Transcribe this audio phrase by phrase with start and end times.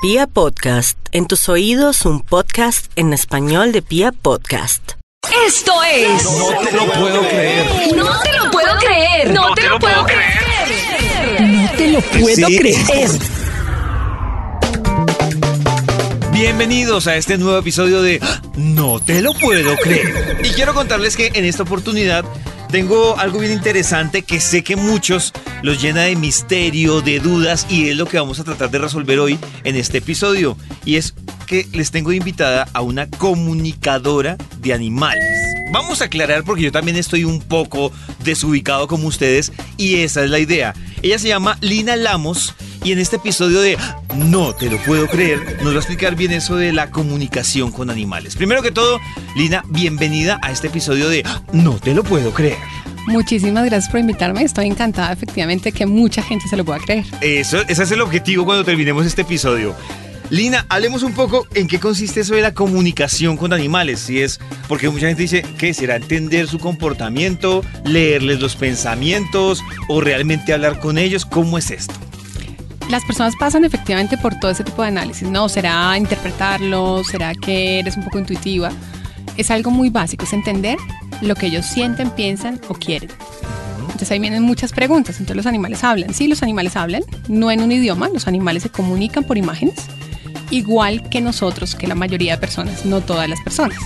[0.00, 4.92] Pia Podcast, en tus oídos un podcast en español de Pia Podcast.
[5.46, 6.24] Esto es.
[6.24, 7.66] No te lo puedo creer.
[7.96, 9.30] No te lo puedo creer.
[9.32, 11.40] No te lo puedo creer.
[11.40, 12.58] No te lo puedo Sí.
[12.58, 13.10] creer.
[16.32, 18.20] Bienvenidos a este nuevo episodio de
[18.56, 20.38] No te lo puedo creer.
[20.44, 22.24] Y quiero contarles que en esta oportunidad
[22.70, 25.32] tengo algo bien interesante que sé que muchos
[25.62, 29.18] los llena de misterio, de dudas y es lo que vamos a tratar de resolver
[29.18, 30.56] hoy en este episodio.
[30.84, 31.14] Y es
[31.46, 35.24] que les tengo invitada a una comunicadora de animales.
[35.72, 37.92] Vamos a aclarar porque yo también estoy un poco
[38.24, 40.74] desubicado como ustedes y esa es la idea.
[41.02, 43.76] Ella se llama Lina Lamos y en este episodio de
[44.16, 47.90] No te lo puedo creer nos va a explicar bien eso de la comunicación con
[47.90, 48.36] animales.
[48.36, 49.00] Primero que todo,
[49.36, 52.58] Lina, bienvenida a este episodio de No te lo puedo creer.
[53.06, 54.42] Muchísimas gracias por invitarme.
[54.42, 57.04] Estoy encantada, efectivamente, que mucha gente se lo pueda creer.
[57.22, 59.74] Eso, ese es el objetivo cuando terminemos este episodio.
[60.30, 64.00] Lina, hablemos un poco en qué consiste eso de la comunicación con animales.
[64.00, 70.02] Si es porque mucha gente dice que será entender su comportamiento, leerles los pensamientos o
[70.02, 71.24] realmente hablar con ellos.
[71.24, 71.94] ¿Cómo es esto?
[72.88, 75.48] Las personas pasan efectivamente por todo ese tipo de análisis, ¿no?
[75.50, 77.04] ¿Será interpretarlo?
[77.04, 78.70] ¿Será que eres un poco intuitiva?
[79.36, 80.78] Es algo muy básico, es entender
[81.20, 83.10] lo que ellos sienten, piensan o quieren.
[83.80, 85.20] Entonces ahí vienen muchas preguntas.
[85.20, 86.14] Entonces los animales hablan.
[86.14, 89.74] Sí, los animales hablan, no en un idioma, los animales se comunican por imágenes,
[90.50, 93.78] igual que nosotros, que la mayoría de personas, no todas las personas.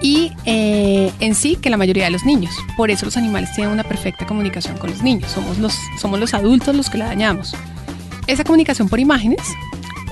[0.00, 2.54] Y eh, en sí que la mayoría de los niños.
[2.76, 5.32] Por eso los animales tienen una perfecta comunicación con los niños.
[5.32, 7.56] Somos los, somos los adultos los que la dañamos.
[8.26, 9.40] Esa comunicación por imágenes,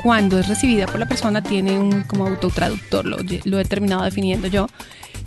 [0.03, 4.47] cuando es recibida por la persona, tiene un como autotraductor, lo, lo he terminado definiendo
[4.47, 4.69] yo,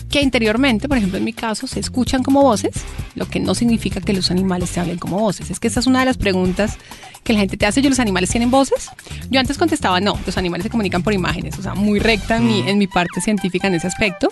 [0.10, 2.76] que interiormente, por ejemplo en mi caso, se escuchan como voces,
[3.16, 5.52] lo que no significa que los animales se hablen como voces.
[5.52, 6.78] Es que esa es una de las preguntas
[7.24, 8.90] que la gente te hace, ¿yo los animales tienen voces?
[9.30, 12.48] Yo antes contestaba, no, los animales se comunican por imágenes, o sea, muy recta en,
[12.48, 14.32] mi, en mi parte científica en ese aspecto.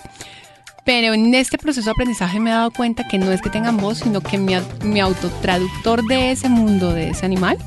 [0.86, 3.76] Pero en este proceso de aprendizaje me he dado cuenta que no es que tengan
[3.78, 7.58] voz, sino que mi, mi autotraductor de ese mundo, de ese animal,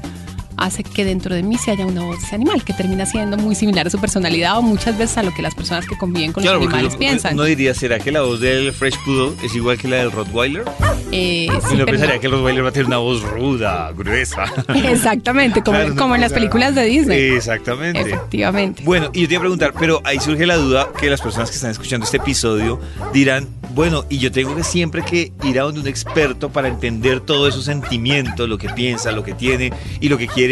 [0.58, 3.36] hace que dentro de mí se haya una voz de ese animal, que termina siendo
[3.36, 6.32] muy similar a su personalidad o muchas veces a lo que las personas que conviven
[6.32, 7.34] con los animales uno- piensan.
[7.34, 10.64] uno diría, ¿será que la voz del Fresh Poodle es igual que la del Rottweiler?
[11.10, 12.20] Eh, y sí, pero pensaría no.
[12.20, 14.44] que el Rottweiler va a tener una voz ruda, gruesa.
[14.74, 17.18] Exactamente, como, Claro, como en las películas de Disney.
[17.36, 18.00] Exactamente.
[18.00, 18.82] Efectivamente.
[18.84, 21.50] Bueno, y yo te iba a preguntar, pero ahí surge la duda que las personas
[21.50, 22.80] que están escuchando este episodio
[23.12, 27.20] dirán, bueno, y yo tengo que siempre que ir a donde un experto para entender
[27.20, 30.47] todos esos sentimientos, lo que piensa, lo que tiene y lo que quiere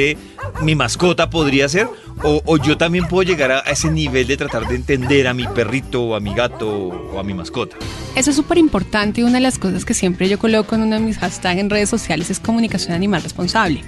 [0.63, 1.89] mi mascota podría ser,
[2.23, 5.35] o, o yo también puedo llegar a, a ese nivel de tratar de entender a
[5.35, 7.77] mi perrito, a mi gato o a mi mascota.
[8.15, 10.97] Eso es súper importante y una de las cosas que siempre yo coloco en uno
[10.97, 13.83] de mis hashtags en redes sociales es comunicación animal responsable.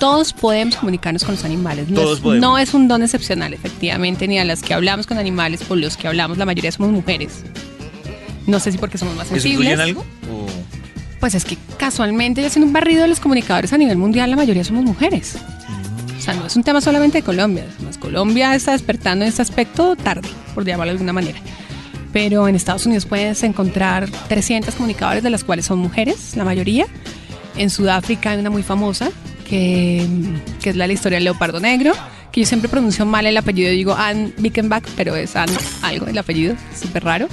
[0.00, 1.88] Todos podemos comunicarnos con los animales.
[1.88, 5.62] No, es, no es un don excepcional, efectivamente, ni a las que hablamos con animales,
[5.64, 7.44] por los que hablamos, la mayoría somos mujeres.
[8.46, 9.72] No sé si porque somos más ¿Eso sensibles.
[9.72, 10.04] en algo?
[10.30, 10.45] O-
[11.20, 14.36] Pues es que casualmente, ya haciendo un barrido de los comunicadores a nivel mundial, la
[14.36, 15.36] mayoría somos mujeres.
[16.16, 17.64] O sea, no es un tema solamente de Colombia.
[17.76, 21.38] Además, Colombia está despertando en este aspecto tarde, por llamarlo de alguna manera.
[22.12, 26.86] Pero en Estados Unidos puedes encontrar 300 comunicadores, de las cuales son mujeres, la mayoría.
[27.56, 29.10] En Sudáfrica hay una muy famosa,
[29.48, 30.06] que,
[30.60, 31.92] que es la de la historia del leopardo negro,
[32.32, 35.48] que yo siempre pronuncio mal el apellido, digo Ann Bickenbach, pero es Ann
[35.82, 37.28] algo, el apellido, súper raro.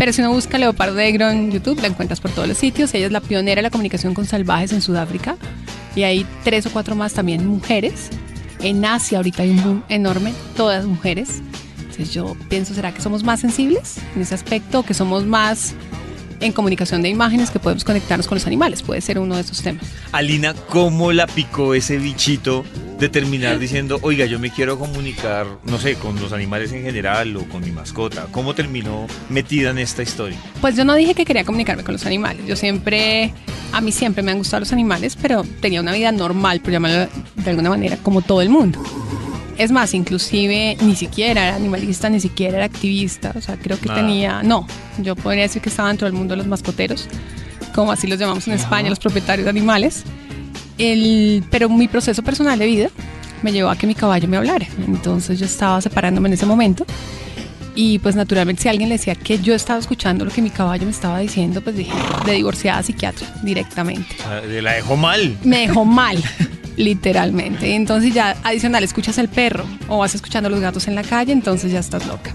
[0.00, 2.94] Pero si uno busca Leopardo Negro en YouTube, la encuentras por todos los sitios.
[2.94, 5.36] Ella es la pionera de la comunicación con salvajes en Sudáfrica.
[5.94, 8.08] Y hay tres o cuatro más también mujeres.
[8.60, 11.42] En Asia ahorita hay un boom enorme, todas mujeres.
[11.80, 14.84] Entonces yo pienso, ¿será que somos más sensibles en ese aspecto?
[14.84, 15.74] ¿Que somos más
[16.40, 18.82] en comunicación de imágenes que podemos conectarnos con los animales?
[18.82, 19.84] Puede ser uno de esos temas.
[20.12, 22.64] Alina, ¿cómo la picó ese bichito
[22.98, 27.36] de terminar diciendo, oiga, yo me quiero comunicar, no sé, con los animales en general
[27.36, 28.26] o con mi mascota?
[28.30, 30.38] ¿Cómo terminó metida en esta historia?
[30.60, 32.46] Pues yo no dije que quería comunicarme con los animales.
[32.46, 33.32] Yo siempre,
[33.72, 37.08] a mí siempre me han gustado los animales, pero tenía una vida normal, por llamarlo
[37.36, 38.82] de alguna manera, como todo el mundo.
[39.60, 43.32] Es más, inclusive ni siquiera era animalista, ni siquiera era activista.
[43.36, 44.00] O sea, creo que Nada.
[44.00, 44.66] tenía, no,
[45.02, 47.06] yo podría decir que estaba dentro del mundo de los mascoteros,
[47.74, 50.04] como así los llamamos en España, los propietarios de animales.
[50.78, 52.88] El, pero mi proceso personal de vida
[53.42, 54.66] me llevó a que mi caballo me hablara.
[54.88, 56.86] Entonces yo estaba separándome en ese momento.
[57.74, 60.86] Y pues naturalmente si alguien le decía que yo estaba escuchando lo que mi caballo
[60.86, 61.92] me estaba diciendo, pues dije,
[62.24, 64.16] de divorciada psiquiatra directamente.
[64.62, 65.36] La dejó mal.
[65.44, 66.16] Me dejó mal,
[66.80, 67.74] literalmente.
[67.74, 71.32] Entonces ya adicional, escuchas el perro o vas escuchando a los gatos en la calle,
[71.32, 72.34] entonces ya estás loca.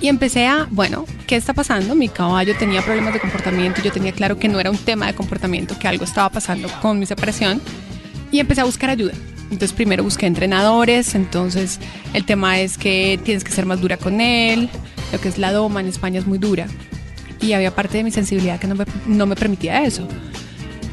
[0.00, 1.94] Y empecé a, bueno, ¿qué está pasando?
[1.94, 5.14] Mi caballo tenía problemas de comportamiento, yo tenía claro que no era un tema de
[5.14, 7.60] comportamiento, que algo estaba pasando con mi separación.
[8.30, 9.12] Y empecé a buscar ayuda.
[9.44, 11.80] Entonces primero busqué entrenadores, entonces
[12.12, 14.68] el tema es que tienes que ser más dura con él,
[15.10, 16.66] lo que es la doma en España es muy dura
[17.40, 20.06] y había parte de mi sensibilidad que no me, no me permitía eso.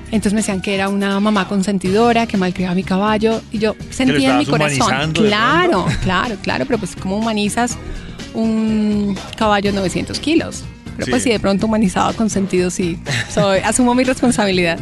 [0.07, 4.31] Entonces me decían que era una mamá consentidora, que malcriaba mi caballo y yo sentía
[4.31, 7.77] en mi corazón, claro, claro, claro, pero pues como humanizas
[8.33, 10.63] un caballo de 900 kilos.
[10.95, 11.11] Pero Sí.
[11.11, 12.97] pues si de pronto humanizado con sentido, sí,
[13.33, 14.79] soy, asumo mi responsabilidad.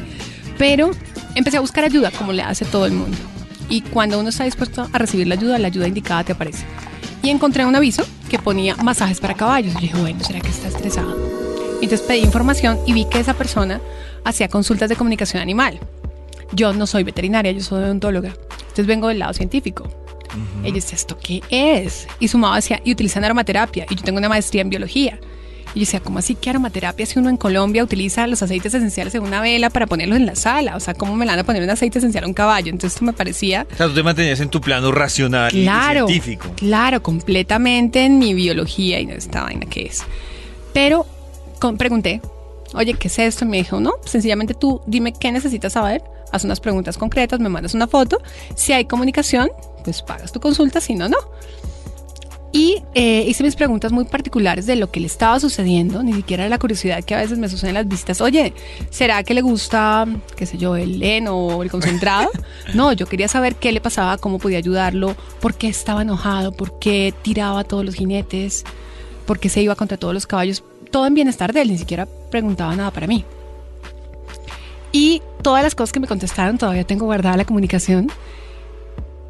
[0.59, 0.91] Pero
[1.33, 3.17] empecé a buscar ayuda, como le hace todo el mundo.
[3.69, 6.65] Y cuando uno está dispuesto a recibir la ayuda, la ayuda indicada te aparece.
[7.23, 9.73] Y encontré un aviso que ponía masajes para caballos.
[9.79, 11.15] Y dije, bueno, ¿será que está estresado?
[11.81, 13.81] Entonces pedí información y vi que esa persona
[14.25, 15.79] hacía consultas de comunicación animal.
[16.51, 18.33] Yo no soy veterinaria, yo soy odontóloga.
[18.61, 19.89] Entonces vengo del lado científico.
[20.63, 22.07] Ella decía, ¿esto qué es?
[22.19, 23.85] Y su mamá decía, y utilizan aromaterapia.
[23.89, 25.19] Y yo tengo una maestría en biología.
[25.75, 29.13] Y yo decía, ¿cómo así que aromaterapia si uno en Colombia utiliza los aceites esenciales
[29.15, 30.75] en una vela para ponerlos en la sala?
[30.75, 32.69] O sea, ¿cómo me la van a poner un aceite esencial a un caballo?
[32.71, 36.07] Entonces esto me parecía O sea, tú te mantenías en tu plano racional y Claro,
[36.07, 36.51] científico.
[36.55, 40.03] claro, completamente en mi biología y no esta vaina que es.
[40.73, 41.05] Pero
[41.59, 42.21] con- pregunté,
[42.73, 43.45] oye, ¿qué es esto?
[43.45, 47.49] Y me dijo, no, sencillamente tú dime qué necesitas saber, haz unas preguntas concretas, me
[47.49, 48.21] mandas una foto.
[48.55, 49.49] Si hay comunicación,
[49.83, 51.17] pues pagas tu consulta, si no, no.
[52.55, 56.47] Y eh, hice mis preguntas muy particulares de lo que le estaba sucediendo, ni siquiera
[56.47, 58.21] la curiosidad que a veces me sucede en las visitas.
[58.21, 58.53] Oye,
[58.91, 60.05] ¿será que le gusta,
[60.35, 62.29] qué sé yo, el heno o el concentrado?
[62.75, 66.79] No, yo quería saber qué le pasaba, cómo podía ayudarlo, por qué estaba enojado, por
[66.79, 68.63] qué tiraba a todos los jinetes,
[69.25, 70.63] por qué se iba contra todos los caballos.
[70.93, 73.25] Todo en bienestar de él, ni siquiera preguntaba nada para mí.
[74.91, 78.11] Y todas las cosas que me contestaron, todavía tengo guardada la comunicación,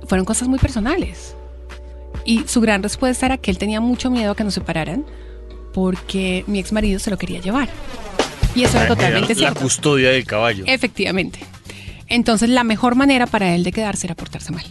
[0.05, 1.35] fueron cosas muy personales.
[2.25, 5.05] Y su gran respuesta era que él tenía mucho miedo a que nos separaran
[5.73, 7.69] porque mi ex marido se lo quería llevar.
[8.55, 9.61] Y eso era totalmente la cierto.
[9.61, 10.65] custodia del caballo.
[10.67, 11.39] Efectivamente.
[12.09, 14.65] Entonces la mejor manera para él de quedarse era portarse mal.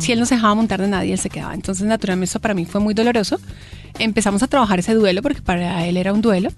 [0.00, 1.54] Si él no se dejaba montar de nadie, él se quedaba.
[1.54, 3.38] Entonces naturalmente eso para mí fue muy doloroso.
[3.98, 6.50] Empezamos a trabajar ese duelo porque para él era un duelo.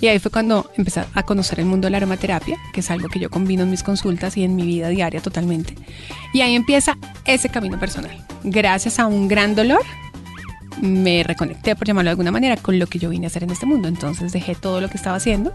[0.00, 3.08] Y ahí fue cuando empecé a conocer el mundo de la aromaterapia, que es algo
[3.08, 5.74] que yo combino en mis consultas y en mi vida diaria totalmente.
[6.32, 8.16] Y ahí empieza ese camino personal.
[8.44, 9.82] Gracias a un gran dolor,
[10.80, 13.50] me reconecté, por llamarlo de alguna manera, con lo que yo vine a hacer en
[13.50, 13.88] este mundo.
[13.88, 15.52] Entonces dejé todo lo que estaba haciendo,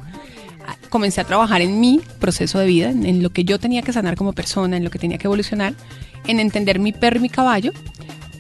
[0.90, 3.94] comencé a trabajar en mi proceso de vida, en, en lo que yo tenía que
[3.94, 5.74] sanar como persona, en lo que tenía que evolucionar,
[6.28, 7.72] en entender mi perro y mi caballo,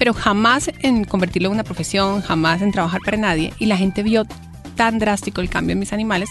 [0.04, 3.54] pero jamás en convertirlo en una profesión, jamás en trabajar para nadie.
[3.58, 4.26] Y la gente vio
[4.76, 6.28] tan drástico el cambio en mis animales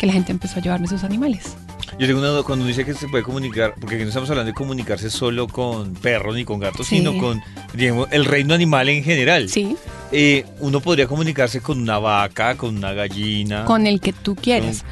[0.00, 1.54] que la gente empezó a llevarme sus animales.
[1.96, 4.48] Yo tengo una duda, cuando dice que se puede comunicar, porque aquí no estamos hablando
[4.50, 6.96] de comunicarse solo con perros ni con gatos, Sí.
[6.96, 7.40] sino con,
[7.72, 9.48] digamos, el reino animal en general.
[9.48, 9.76] Sí,
[10.10, 13.64] Eh, uno podría comunicarse con una vaca, con una gallina.
[13.64, 14.84] con el que tú quieras.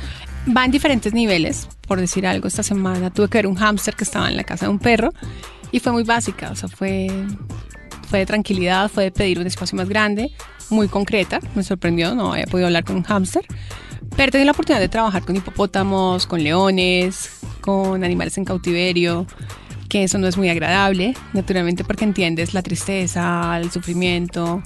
[0.57, 4.05] Va en diferentes niveles, por decir algo, esta semana tuve que ver un hámster que
[4.05, 5.13] estaba en la casa de un perro
[5.73, 7.09] y fue muy básica, o sea, fue,
[8.13, 10.33] fue de tranquilidad, fue de pedir un espacio más grande,
[10.69, 13.47] muy concreta, me sorprendió, no había podido hablar con un hámster,
[14.19, 19.27] pero tenido la oportunidad de trabajar con hipopótamos, con leones, con animales en cautiverio,
[19.89, 24.63] que eso no es muy agradable, naturalmente porque entiendes la tristeza, el sufrimiento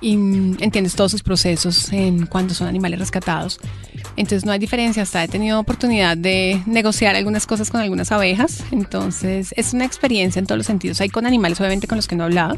[0.00, 3.60] y mm, entiendes todos sus procesos en cuando son animales rescatados.
[4.16, 8.62] Entonces no hay diferencia, hasta he tenido oportunidad de negociar algunas cosas con algunas abejas,
[8.70, 11.00] entonces es una experiencia en todos los sentidos.
[11.00, 12.56] Hay con animales obviamente con los que no he hablado,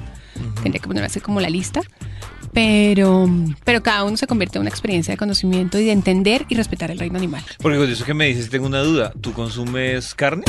[0.63, 1.81] tendría que ponerme así como la lista,
[2.53, 3.29] pero,
[3.65, 6.91] pero cada uno se convierte en una experiencia de conocimiento y de entender y respetar
[6.91, 7.45] el reino animal.
[7.61, 9.13] Porque con eso que me dices, tengo una duda.
[9.21, 10.45] ¿Tú consumes carne?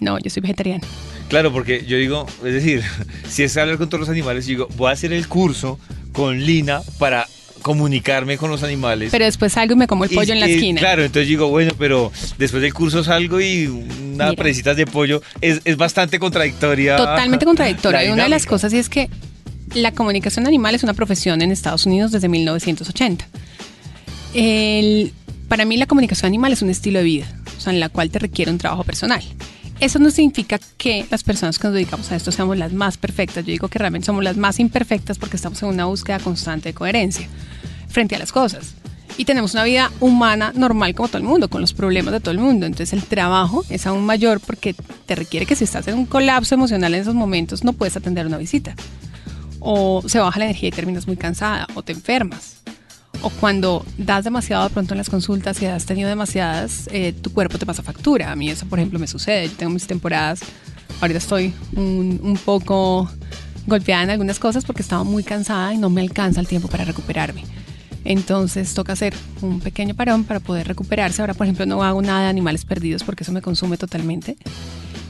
[0.00, 0.86] No, yo soy vegetariana.
[1.28, 2.84] Claro, porque yo digo, es decir,
[3.28, 5.80] si es hablar con todos los animales, yo digo, voy a hacer el curso
[6.12, 7.26] con Lina para
[7.62, 9.10] comunicarme con los animales.
[9.10, 10.80] Pero después salgo y me como el Y- pollo en la y, esquina.
[10.80, 14.32] Claro, entonces digo, bueno, pero después del curso salgo y una Mira.
[14.42, 16.96] presitas de pollo es, es bastante contradictoria.
[16.96, 18.04] Totalmente contradictoria.
[18.08, 19.08] Y una de las cosas es que
[19.74, 23.26] la comunicación animal es una profesión en Estados Unidos desde 1980.
[24.34, 25.12] El-
[25.48, 28.10] para mí la comunicación animal es un estilo de vida, o sea, en la cual
[28.10, 29.22] te requiere un trabajo personal.
[29.80, 33.44] Eso no significa que las personas que nos dedicamos a esto seamos las más perfectas.
[33.44, 36.74] Yo digo que realmente somos las más imperfectas porque estamos en una búsqueda constante de
[36.74, 37.28] coherencia
[37.88, 38.74] frente a las cosas.
[39.16, 42.32] Y tenemos una vida humana normal como todo el mundo, con los problemas de todo
[42.32, 42.66] el mundo.
[42.66, 44.74] Entonces el trabajo es aún mayor porque
[45.06, 48.26] te requiere que si estás en un colapso emocional en esos momentos no puedes atender
[48.26, 48.74] una visita.
[49.60, 52.62] O se baja la energía y terminas muy cansada o te enfermas.
[53.20, 57.32] O cuando das demasiado de pronto en las consultas y has tenido demasiadas, eh, tu
[57.32, 58.30] cuerpo te pasa factura.
[58.30, 59.48] A mí eso, por ejemplo, me sucede.
[59.48, 60.40] Yo tengo mis temporadas,
[61.00, 63.10] ahorita estoy un, un poco
[63.66, 66.84] golpeada en algunas cosas porque estaba muy cansada y no me alcanza el tiempo para
[66.84, 67.44] recuperarme.
[68.04, 71.20] Entonces toca hacer un pequeño parón para poder recuperarse.
[71.20, 74.36] Ahora, por ejemplo, no hago nada de animales perdidos porque eso me consume totalmente.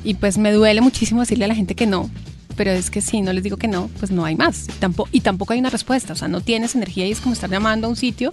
[0.02, 2.10] Y pues me duele muchísimo decirle a la gente que no,
[2.58, 4.66] pero es que si no les digo que no, pues no hay más.
[4.68, 7.32] Y tampoco, y tampoco hay una respuesta, o sea, no tienes energía y es como
[7.32, 8.32] estar llamando a un sitio,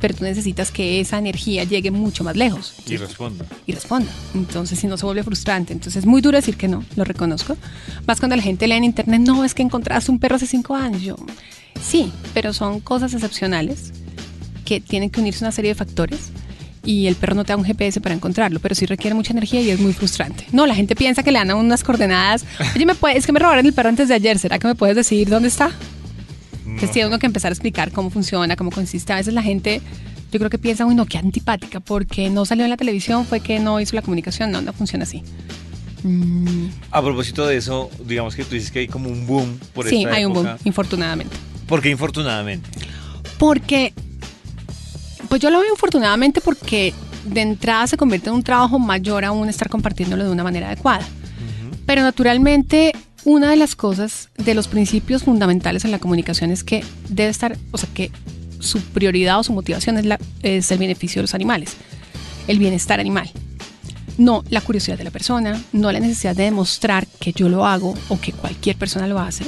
[0.00, 2.74] pero tú necesitas que esa energía llegue mucho más lejos.
[2.86, 3.44] Y responda.
[3.66, 4.10] Y responda.
[4.34, 5.72] Entonces, si no se vuelve frustrante.
[5.72, 7.56] Entonces, es muy duro decir que no, lo reconozco.
[8.06, 10.76] Más cuando la gente lee en internet, no, es que encontraste un perro hace cinco
[10.76, 11.02] años.
[11.02, 11.16] Yo,
[11.82, 13.92] sí, pero son cosas excepcionales
[14.64, 16.30] que tienen que unirse una serie de factores
[16.86, 19.60] y el perro no te da un GPS para encontrarlo, pero sí requiere mucha energía
[19.60, 20.46] y es muy frustrante.
[20.52, 22.46] No, la gente piensa que le dan unas coordenadas.
[22.74, 24.74] Oye, ¿me puede, es que me robaron el perro antes de ayer, ¿será que me
[24.74, 25.70] puedes decir dónde está?
[26.80, 29.12] Que tiene uno que empezar a explicar cómo funciona, cómo consiste.
[29.12, 29.80] A veces la gente,
[30.32, 33.40] yo creo que piensa, uy, no, qué antipática, porque no salió en la televisión, fue
[33.40, 34.50] que no hizo la comunicación.
[34.50, 35.22] No, no funciona así.
[36.02, 39.88] Mm, A propósito de eso, digamos que tú dices que hay como un boom por
[39.88, 41.36] sí, esta hay un boom, infortunadamente.
[41.66, 42.68] ¿Por qué infortunadamente?
[43.38, 43.92] Porque,
[45.26, 49.48] pues yo lo veo infortunadamente porque de entrada se convierte en un trabajo mayor aún
[49.48, 51.06] estar compartiéndolo de una manera adecuada.
[51.86, 52.92] Pero naturalmente,
[53.24, 57.56] una de las cosas, de los principios fundamentales en la comunicación es que debe estar,
[57.70, 58.10] o sea, que
[58.58, 61.76] su prioridad o su motivación es, la, es el beneficio de los animales,
[62.48, 63.30] el bienestar animal.
[64.18, 67.94] No la curiosidad de la persona, no la necesidad de demostrar que yo lo hago
[68.08, 69.44] o que cualquier persona lo hace,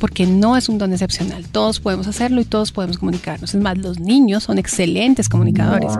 [0.00, 1.46] porque no es un don excepcional.
[1.46, 3.54] Todos podemos hacerlo y todos podemos comunicarnos.
[3.54, 5.92] Es más, los niños son excelentes comunicadores.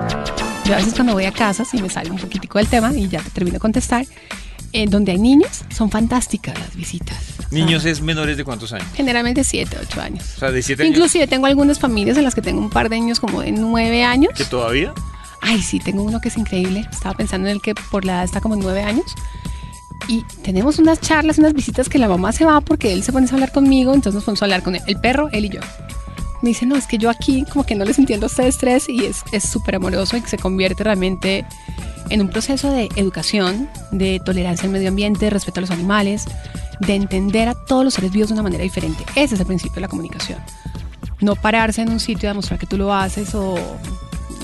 [0.65, 3.09] Yo a veces cuando voy a casa, si me sale un poquitico del tema y
[3.09, 4.07] ya te termino de contestar,
[4.73, 7.17] eh, donde hay niños, son fantásticas las visitas.
[7.51, 8.87] Niños es menores de cuántos años?
[8.95, 10.25] Generalmente 7, 8 años.
[10.37, 10.97] O sea, de 7 años.
[10.97, 14.05] Inclusive tengo algunas familias en las que tengo un par de niños como de 9
[14.05, 14.33] años.
[14.37, 14.93] ¿Que todavía?
[15.41, 16.87] Ay, sí, tengo uno que es increíble.
[16.91, 19.07] Estaba pensando en el que por la edad está como nueve años.
[20.09, 23.27] Y tenemos unas charlas, unas visitas que la mamá se va porque él se pone
[23.29, 25.61] a hablar conmigo, entonces nos ponemos a hablar con él, el perro, él y yo.
[26.43, 28.89] Me dice, no, es que yo aquí como que no les entiendo a ustedes tres
[28.89, 31.45] y es súper amoroso y que se convierte realmente
[32.11, 36.25] en un proceso de educación, de tolerancia al medio ambiente, de respeto a los animales,
[36.81, 39.05] de entender a todos los seres vivos de una manera diferente.
[39.15, 40.39] Ese es el principio de la comunicación.
[41.21, 43.57] No pararse en un sitio a demostrar que tú lo haces o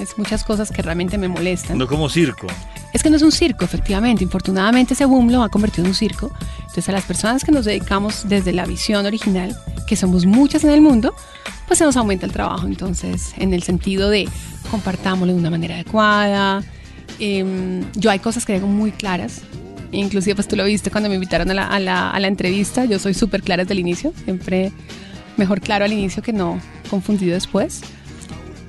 [0.00, 1.78] es muchas cosas que realmente me molestan.
[1.78, 2.46] No como circo.
[2.92, 4.24] Es que no es un circo, efectivamente.
[4.24, 6.30] Infortunadamente ese boom lo ha convertido en un circo.
[6.60, 10.70] Entonces a las personas que nos dedicamos desde la visión original, que somos muchas en
[10.70, 11.14] el mundo,
[11.66, 12.66] pues se nos aumenta el trabajo.
[12.66, 14.28] Entonces, en el sentido de
[14.70, 16.62] compartámoslo de una manera adecuada.
[17.18, 19.42] Em, yo hay cosas que digo muy claras.
[19.92, 22.84] Inclusive, pues tú lo viste cuando me invitaron a la, a la- a la entrevista.
[22.84, 24.12] Yo soy súper clara desde el inicio.
[24.24, 24.72] Siempre
[25.36, 26.60] mejor claro al inicio que no
[26.90, 27.80] confundido después.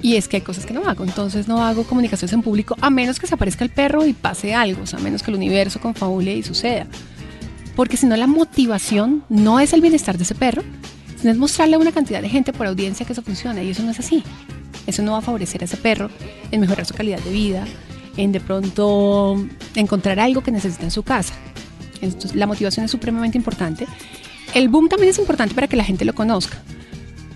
[0.08, 2.90] Y es que hay cosas que no hago, entonces no hago comunicaciones en público a
[2.90, 6.34] menos que se aparezca el perro y pase algo, a menos que el universo confabule
[6.34, 6.88] y suceda.
[7.76, 10.64] Porque si no, la motivación no es el bienestar de ese perro,
[11.18, 13.84] sino es mostrarle a una cantidad de gente por audiencia que eso funciona y eso
[13.84, 14.24] no es así.
[14.86, 16.10] Eso no va a favorecer a ese perro
[16.52, 17.66] en mejorar su calidad de vida,
[18.16, 19.46] en de pronto
[19.76, 21.34] encontrar algo que necesita en su casa.
[22.00, 23.86] Entonces, la motivación es supremamente importante.
[24.54, 26.60] El boom también es importante para que la gente lo conozca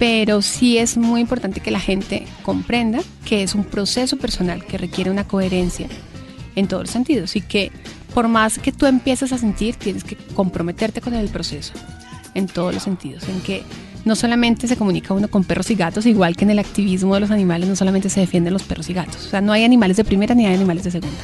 [0.02, 4.80] pero sí es muy importante que la gente comprenda que es un proceso personal que
[4.80, 5.86] requiere una coherencia
[6.56, 7.72] en todos los sentidos y que
[8.16, 11.74] por más que tú empieces a sentir, tienes que comprometerte con el proceso
[12.34, 13.62] en todos los sentidos, en que
[14.04, 17.20] no solamente se comunica uno con perros y gatos, igual que en el activismo de
[17.20, 19.98] los animales, no solamente se defienden los perros y gatos, o sea, no hay animales
[19.98, 21.20] de primera ni hay animales de segunda.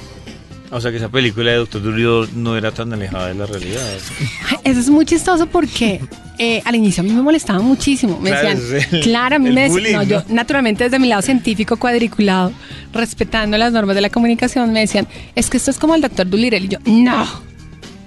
[0.69, 3.81] O sea que esa película de Doctor Dolittle no era tan alejada de la realidad.
[4.65, 6.01] Eso es muy chistoso porque
[6.39, 8.19] eh, al inicio a mí me molestaba muchísimo.
[8.19, 11.21] Me Claro, decían, el- claro, a mí me decían, no, yo naturalmente desde mi lado
[11.21, 12.51] científico cuadriculado,
[12.91, 16.29] respetando las normas de la comunicación, me decían, es que esto es como el doctor
[16.29, 16.59] Dolittle.
[16.59, 17.25] Y yo, no,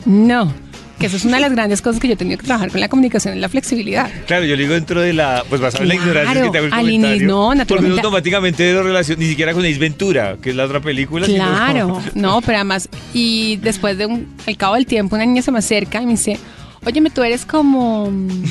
[0.04, 0.52] no,
[1.00, 2.78] que eso es una de las grandes cosas que yo he tenido que trabajar con
[2.80, 4.11] la comunicación, es la flexibilidad.
[4.26, 5.45] Claro, yo digo dentro de la.
[5.49, 7.26] Pues basado en la Claro, ignorancia que te hago el al comentario.
[7.26, 8.00] no, Porque naturalmente.
[8.00, 11.26] automáticamente lo relaciona, ni siquiera con Ace Ventura, que es la otra película.
[11.26, 15.50] Claro, no, pero además, y después de un, al cabo del tiempo, una niña se
[15.50, 16.38] me acerca y me dice,
[16.85, 18.45] óyeme, tú eres como mm,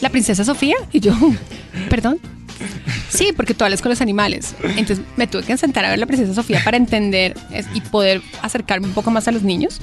[0.00, 0.76] la princesa Sofía.
[0.92, 1.14] Y yo,
[1.88, 2.18] perdón.
[3.08, 4.54] Sí, porque tú hablas con los animales.
[4.76, 7.34] Entonces me tuve que sentar a ver la princesa Sofía para entender
[7.72, 9.80] y poder acercarme un poco más a los niños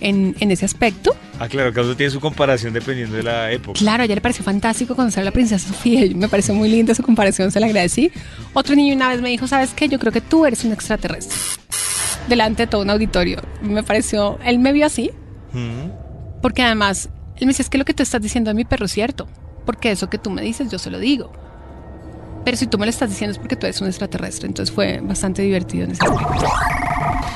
[0.00, 1.16] en, en ese aspecto.
[1.38, 3.78] Ah, claro, cada uno tiene su comparación dependiendo de la época.
[3.78, 6.02] Claro, a ella le pareció fantástico conocer a la princesa Sofía.
[6.14, 8.10] Me pareció muy linda su comparación, se la agradecí.
[8.54, 9.88] Otro niño una vez me dijo, ¿sabes qué?
[9.88, 11.36] Yo creo que tú eres un extraterrestre.
[12.28, 13.40] Delante de todo un auditorio.
[13.62, 15.10] Me pareció, él me vio así,
[15.52, 16.40] Mm.
[16.42, 18.84] porque además, él me dice, es que lo que tú estás diciendo de mi perro
[18.86, 19.28] es cierto.
[19.64, 21.32] Porque eso que tú me dices, yo se lo digo.
[22.48, 24.46] Pero si tú me lo estás diciendo es porque tú eres un extraterrestre.
[24.48, 26.46] Entonces fue bastante divertido en ese aspecto.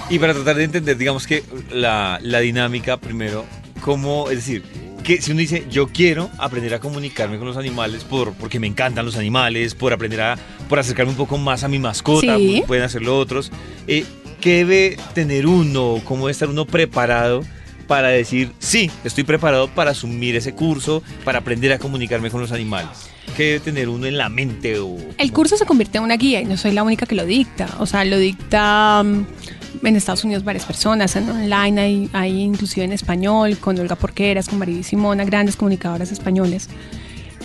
[0.08, 3.44] Y para tratar de entender, digamos que la, la dinámica primero,
[3.82, 4.62] cómo, es decir,
[5.04, 8.66] que si uno dice, yo quiero aprender a comunicarme con los animales por, porque me
[8.66, 10.38] encantan los animales, por aprender a,
[10.70, 12.62] por acercarme un poco más a mi mascota, Sí.
[12.66, 13.52] pueden hacerlo otros,
[13.88, 14.06] eh,
[14.40, 16.00] ¿qué debe tener uno?
[16.04, 17.42] ¿Cómo debe estar uno preparado
[17.86, 22.52] para decir, sí, estoy preparado para asumir ese curso, para aprender a comunicarme con los
[22.52, 23.10] animales?
[23.36, 24.78] ¿Qué debe tener uno en la mente?
[24.78, 27.24] O, El curso se convierte en una guía y no soy la única que lo
[27.24, 27.68] dicta.
[27.78, 32.84] O sea, lo dicta mm, en Estados Unidos varias personas, en online hay, hay inclusive
[32.84, 36.68] en español, con Olga Porqueras, con María y Simona, grandes comunicadoras españoles.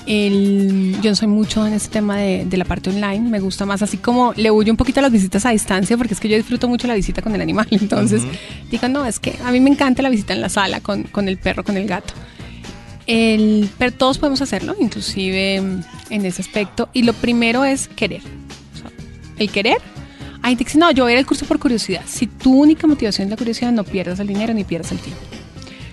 [0.07, 3.65] El- yo no soy mucho en este tema de, de la parte online, me gusta
[3.65, 6.29] más así como le huyo un poquito a las visitas a distancia porque es que
[6.29, 8.23] yo disfruto mucho la visita con el animal, entonces
[8.71, 11.27] digo, no, es que a mí me encanta la visita en la sala con, con
[11.27, 12.13] el perro, con el gato.
[13.05, 16.89] El, pero todos podemos hacerlo, inclusive mm, en ese aspecto.
[16.91, 18.21] Y lo primero es querer.
[18.75, 18.91] O sea,
[19.37, 19.77] el querer.
[20.41, 22.01] Hay gente que dice, no, yo voy a ir al curso por curiosidad.
[22.05, 25.21] Si tu única motivación es la curiosidad, no pierdas el dinero ni pierdas el tiempo.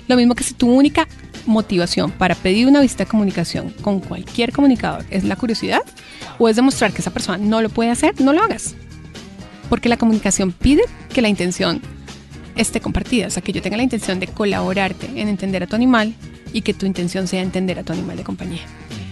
[0.09, 1.07] Lo mismo que si tu única
[1.47, 5.83] motivación para pedir una visita de comunicación con cualquier comunicador es la curiosidad
[6.39, 8.75] o es demostrar que esa persona no lo puede hacer, no lo hagas.
[9.69, 10.83] Porque la comunicación pide
[11.13, 11.81] que la intención
[12.57, 15.77] esté compartida, o sea, que yo tenga la intención de colaborarte en entender a tu
[15.77, 16.15] animal
[16.53, 18.63] y que tu intención sea entender a tu animal de compañía.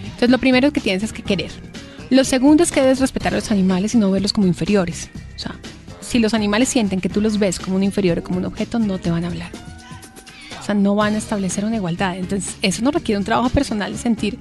[0.03, 1.51] Entonces, lo primero que tienes es que querer.
[2.09, 5.09] Lo segundo es que debes respetar a los animales y no verlos como inferiores.
[5.35, 5.55] O sea,
[5.99, 8.79] si los animales sienten que tú los ves como un inferior o como un objeto,
[8.79, 9.49] no te van a hablar.
[10.73, 12.17] No van a establecer una igualdad.
[12.17, 14.37] Entonces, eso nos requiere un trabajo personal de sentir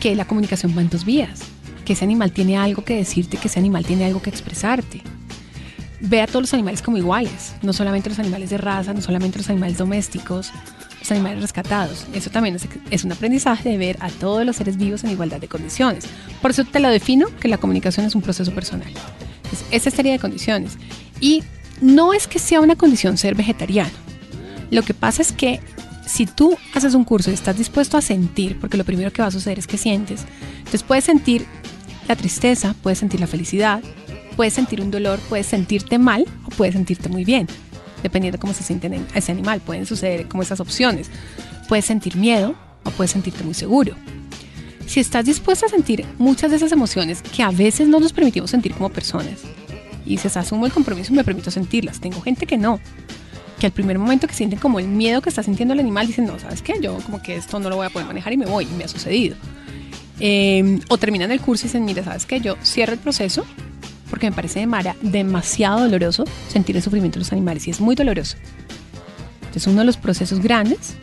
[0.00, 1.40] que la comunicación va en dos vías,
[1.84, 5.02] que ese animal tiene algo que decirte, que ese animal tiene algo que expresarte.
[6.00, 9.38] Ve a todos los animales como iguales, no solamente los animales de raza, no solamente
[9.38, 10.52] los animales domésticos,
[11.00, 12.06] los animales rescatados.
[12.12, 15.40] Eso también es, es un aprendizaje de ver a todos los seres vivos en igualdad
[15.40, 16.04] de condiciones.
[16.42, 18.92] Por eso te lo defino que la comunicación es un proceso personal.
[19.44, 20.76] Entonces, esa serie de condiciones.
[21.20, 21.42] Y
[21.80, 24.05] no es que sea una condición ser vegetariano.
[24.70, 25.60] Lo que pasa es que
[26.06, 29.28] si tú haces un curso y estás dispuesto a sentir, porque lo primero que va
[29.28, 30.24] a suceder es que sientes,
[30.58, 31.46] entonces puedes sentir
[32.08, 33.82] la tristeza, puedes sentir la felicidad,
[34.36, 37.48] puedes sentir un dolor, puedes sentirte mal o puedes sentirte muy bien,
[38.02, 39.60] dependiendo de cómo se siente en ese animal.
[39.60, 41.10] Pueden suceder como esas opciones.
[41.68, 42.54] Puedes sentir miedo
[42.84, 43.96] o puedes sentirte muy seguro.
[44.86, 48.50] Si estás dispuesto a sentir muchas de esas emociones que a veces no nos permitimos
[48.50, 49.40] sentir como personas,
[50.04, 51.98] y dices, asumo el compromiso y me permito sentirlas.
[51.98, 52.78] Tengo gente que no,
[53.58, 56.26] que al primer momento que sienten como el miedo que está sintiendo el animal, dicen,
[56.26, 56.74] no, ¿sabes qué?
[56.80, 58.88] Yo como que esto no lo voy a poder manejar y me voy, me ha
[58.88, 59.36] sucedido.
[60.20, 62.40] Eh, o terminan el curso y dicen, mira, ¿sabes qué?
[62.40, 63.44] Yo cierro el proceso
[64.10, 67.80] porque me parece de Mara demasiado doloroso sentir el sufrimiento de los animales y es
[67.80, 68.36] muy doloroso.
[69.40, 70.94] Entonces uno de los procesos grandes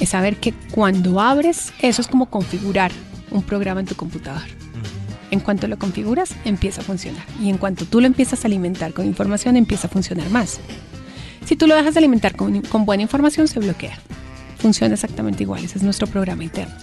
[0.00, 2.92] es saber que cuando abres, eso es como configurar
[3.30, 4.42] un programa en tu computador.
[5.30, 7.24] En cuanto lo configuras, empieza a funcionar.
[7.40, 10.58] Y en cuanto tú lo empiezas a alimentar con información, empieza a funcionar más.
[11.44, 13.98] Si tú lo dejas de alimentar con, con buena información, se bloquea.
[14.58, 15.64] Funciona exactamente igual.
[15.64, 16.74] Ese es nuestro programa interno.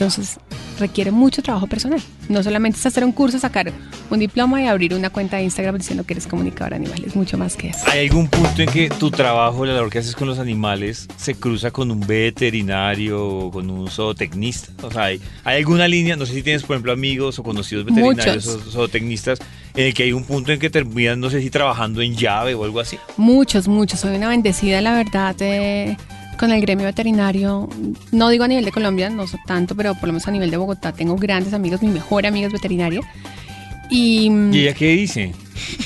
[0.00, 0.38] Entonces,
[0.78, 2.00] requiere mucho trabajo personal.
[2.30, 3.70] No solamente es hacer un curso, sacar
[4.08, 7.04] un diploma y abrir una cuenta de Instagram diciendo que eres comunicador animal.
[7.04, 7.80] Es mucho más que eso.
[7.86, 11.34] ¿Hay algún punto en que tu trabajo, la labor que haces con los animales, se
[11.34, 14.72] cruza con un veterinario o con un zootecnista?
[14.82, 16.16] O sea, ¿hay, hay alguna línea?
[16.16, 18.66] No sé si tienes, por ejemplo, amigos o conocidos veterinarios Muchos.
[18.68, 19.38] o zootecnistas,
[19.76, 22.54] en el que hay un punto en que terminan, no sé si trabajando en llave
[22.54, 22.96] o algo así.
[23.18, 24.00] Muchos, muchos.
[24.00, 25.98] Soy una bendecida, la verdad, de-
[26.40, 27.68] con el gremio veterinario.
[28.12, 30.56] No digo a nivel de Colombia, no tanto, pero por lo menos a nivel de
[30.56, 31.82] Bogotá tengo grandes amigos.
[31.82, 33.02] Mi mejor amiga es veterinaria.
[33.90, 35.34] Y, mm, ¿Y ella qué dice?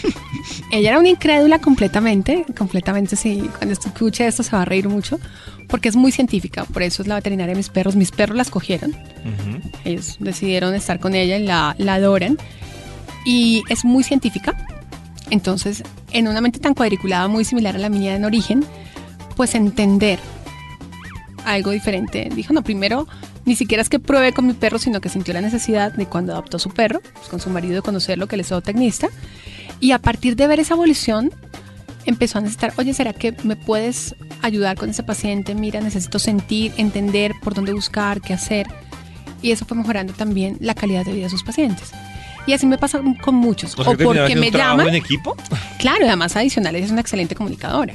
[0.70, 3.50] ella era una incrédula completamente, completamente sí.
[3.58, 5.18] Cuando escuche esto se va a reír mucho,
[5.66, 6.64] porque es muy científica.
[6.66, 7.96] Por eso es la veterinaria de mis perros.
[7.96, 8.94] Mis perros la escogieron.
[9.84, 12.38] Ellos decidieron estar con ella y la, la adoran.
[13.26, 14.54] Y es muy científica.
[15.30, 18.64] Entonces, en una mente tan cuadriculada, muy similar a la mía en origen,
[19.34, 20.20] pues entender
[21.44, 22.28] algo diferente.
[22.34, 23.06] Dijo, no, primero,
[23.44, 26.32] ni siquiera es que pruebe con mi perro, sino que sintió la necesidad de cuando
[26.32, 29.08] adoptó su perro, pues, con su marido, de conocerlo, que él es zootecnista.
[29.80, 31.32] Y a partir de ver esa evolución,
[32.06, 35.54] empezó a necesitar, oye, ¿será que me puedes ayudar con ese paciente?
[35.54, 38.66] Mira, necesito sentir, entender por dónde buscar, qué hacer.
[39.42, 41.90] Y eso fue mejorando también la calidad de vida de sus pacientes.
[42.46, 43.78] Y así me pasa con muchos.
[43.78, 44.88] O sea, O porque me llaman.
[44.88, 45.34] en equipo?
[45.78, 47.94] Claro, además adicional ella es una excelente comunicadora.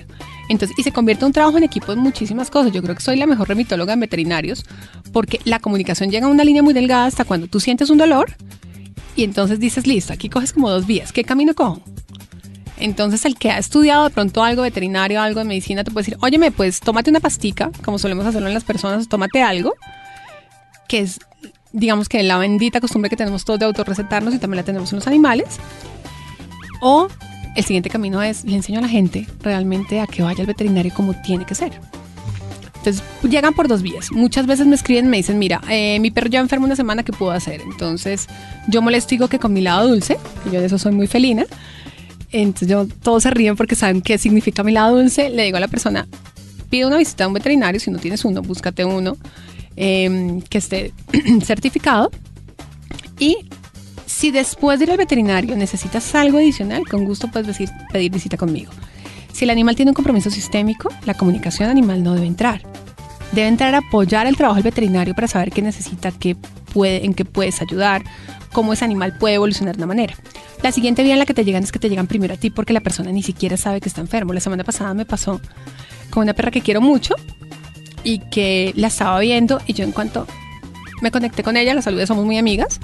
[0.50, 2.74] Entonces, y se convierte un trabajo en equipo en muchísimas cosas.
[2.74, 4.66] Yo creo que soy la mejor remitóloga en veterinarios
[5.14, 8.36] porque la comunicación llega a una línea muy delgada hasta cuando tú sientes un dolor
[9.16, 11.12] y entonces dices, listo, aquí coges como dos vías.
[11.12, 11.82] ¿Qué camino cojo?
[12.78, 16.18] Entonces, el que ha estudiado de pronto algo veterinario, algo de medicina, te puede decir,
[16.22, 19.74] óyeme, pues tómate una pastica, como solemos hacerlo en las personas, tómate algo,
[20.88, 21.20] que es,
[21.74, 25.00] digamos que la bendita costumbre que tenemos todos de autorrecetarnos y también la tenemos en
[25.00, 25.58] los animales.
[26.82, 27.10] O
[27.56, 30.94] el siguiente camino es, le enseño a la gente realmente a que vaya al veterinario
[30.94, 31.72] como tiene que ser.
[32.78, 34.12] Entonces llegan por dos vías.
[34.12, 37.12] Muchas veces me escriben me dicen, mira, eh, mi perro ya enfermo una semana, ¿qué
[37.12, 37.62] puedo hacer?
[37.62, 38.28] Entonces
[38.68, 40.18] yo molesto digo que con mi lado dulce,
[40.52, 41.46] yo de eso soy muy felina,
[42.32, 45.30] Entonces yo, todos se ríen porque saben qué significa mi lado dulce.
[45.30, 46.08] Le digo a la persona,
[46.70, 49.18] pide una visita a un veterinario, si no tienes uno, búscate uno
[49.76, 50.94] eh, que esté
[51.44, 52.12] certificado.
[53.20, 53.38] Y
[54.10, 58.38] si después de ir al veterinario necesitas algo adicional, con gusto puedes decir, pedir visita
[58.38, 58.72] conmigo.
[59.32, 62.64] Si el animal tiene un compromiso sistémico, la comunicación animal no debe entrar.
[63.34, 66.36] Debe entrar a apoyar el trabajo del veterinario para saber qué necesita, qué
[66.74, 68.04] puede, en qué puedes ayudar,
[68.52, 70.16] cómo ese animal puede evolucionar de una manera.
[70.64, 72.50] La siguiente vía en la que te llegan es que te llegan primero a ti
[72.50, 74.34] porque la persona ni siquiera sabe que está enfermo.
[74.34, 75.40] La semana pasada me pasó
[76.10, 77.14] con una perra que quiero mucho
[78.04, 80.26] y que la estaba viendo y yo en cuanto
[81.02, 82.80] me conecté con ella, la saludé, somos muy amigas.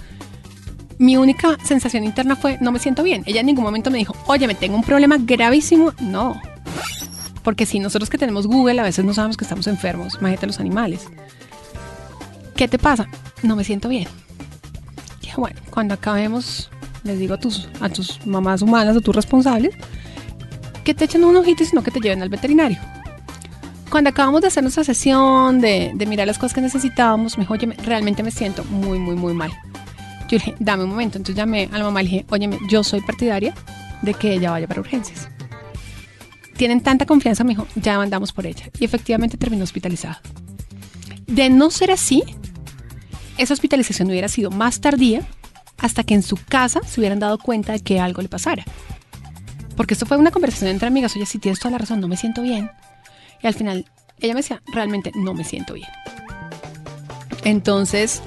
[0.97, 3.23] Mi única sensación interna fue, no me siento bien.
[3.25, 5.91] Ella en ningún momento me dijo, oye, me tengo un problema gravísimo.
[5.99, 6.39] No.
[7.43, 10.59] Porque si nosotros que tenemos Google a veces no sabemos que estamos enfermos, imagínate los
[10.59, 11.07] animales.
[12.55, 13.07] ¿Qué te pasa?
[13.43, 14.07] No me siento bien.
[15.21, 16.69] Dije, bueno, cuando acabemos,
[17.03, 17.69] les digo a tus,
[18.25, 19.75] mamás humanas, a tus responsables,
[20.83, 22.77] que te echen un ojito y sino que te lleven al veterinario.
[23.89, 27.67] Cuando acabamos de hacer nuestra sesión, de, mirar las cosas que necesitábamos, me dijo, oye,
[27.67, 29.51] me- realmente me siento muy, muy, muy mal.
[30.27, 31.17] Yo dije, dame un momento.
[31.17, 33.53] Entonces llamé a la mamá y le dije, oye, yo soy partidaria
[34.01, 35.29] de que ella vaya para urgencias.
[36.57, 38.69] Tienen tanta confianza, me dijo, ya mandamos por ella.
[38.79, 40.21] Y efectivamente terminó hospitalizada.
[41.27, 42.23] De no ser así,
[43.37, 45.21] esa hospitalización hubiera sido más tardía
[45.77, 48.63] hasta que en su casa se hubieran dado cuenta de que algo le pasara.
[49.75, 52.15] Porque esto fue una conversación entre amigas, oye, si tienes toda la razón, no me
[52.15, 52.71] siento bien.
[53.43, 53.85] Y al final
[54.19, 55.89] ella me decía, realmente no me siento bien.
[57.43, 58.21] Entonces,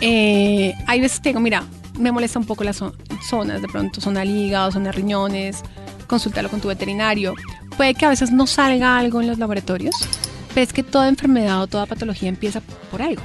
[0.00, 1.64] eh, hay veces que digo, mira,
[1.98, 2.94] me molesta un poco las zo-
[3.28, 5.62] zonas, de pronto zona hígado, zona riñones,
[6.06, 7.34] consúltalo con tu veterinario.
[7.76, 9.94] Puede que a veces no salga algo en los laboratorios,
[10.54, 12.60] pero es que toda enfermedad o toda patología empieza
[12.90, 13.22] por algo,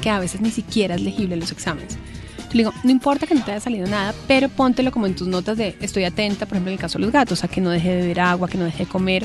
[0.00, 1.94] que a veces ni siquiera es legible en los exámenes.
[1.94, 5.16] Yo le digo, no importa que no te haya salido nada, pero póntelo como en
[5.16, 7.60] tus notas de estoy atenta, por ejemplo, en el caso de los gatos, a que
[7.60, 9.24] no deje de beber agua, que no deje de comer.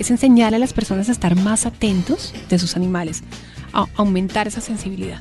[0.00, 3.22] Es enseñar a las personas a estar más atentos de sus animales,
[3.72, 5.20] a aumentar esa sensibilidad.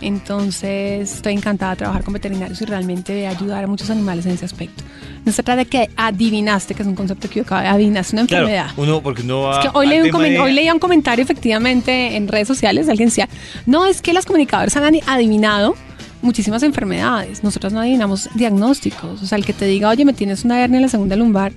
[0.00, 4.32] Entonces, estoy encantada de trabajar con veterinarios y realmente de ayudar a muchos animales en
[4.32, 4.84] ese aspecto.
[5.24, 8.72] No se trata de que adivinaste, que es un concepto equivocado, adivinaste una Claro, enfermedad.
[8.76, 9.60] uno, porque no va.
[9.60, 13.08] Es que hoy, leí un de- hoy leía un comentario efectivamente en redes sociales, alguien
[13.08, 13.28] decía,
[13.66, 15.74] no, es que las comunicadoras han adivinado
[16.22, 20.44] muchísimas enfermedades, nosotros no adivinamos diagnósticos, o sea, el que te diga, oye, me tienes
[20.44, 21.52] una hernia en la segunda lumbar,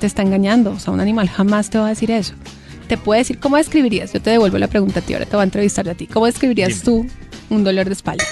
[0.00, 2.34] te está engañando, o sea, un animal jamás te va a decir eso.
[2.88, 4.12] Te puede decir, ¿cómo describirías?
[4.12, 6.06] Yo te devuelvo la pregunta a ti, ahora te voy a entrevistar a ti.
[6.06, 7.04] ¿Cómo describirías tú
[7.50, 8.24] un dolor de espalda?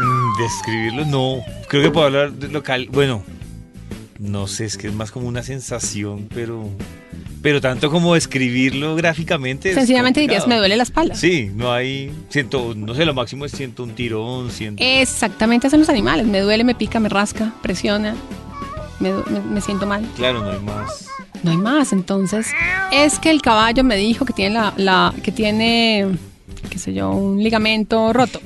[0.00, 1.42] Mm, Describirlo, no.
[1.68, 2.88] Creo que puedo hablar de local.
[2.92, 3.22] Bueno,
[4.18, 6.68] no sé, es que es más como una sensación, pero.
[7.40, 9.72] Pero tanto como describirlo gráficamente.
[9.72, 11.14] Sencillamente dirías, me duele la espalda.
[11.14, 12.12] Sí, no hay.
[12.30, 14.82] Siento, no sé, lo máximo es siento un tirón, siento.
[14.84, 18.16] Exactamente hacen los animales, me duele, me pica, me rasca, presiona,
[18.98, 20.04] me, du- me- me siento mal.
[20.16, 21.06] Claro, no hay más.
[21.44, 22.48] No hay más, entonces
[22.92, 26.08] es que el caballo me dijo que tiene la, la- que tiene
[26.68, 28.40] qué sé yo, un ligamento roto.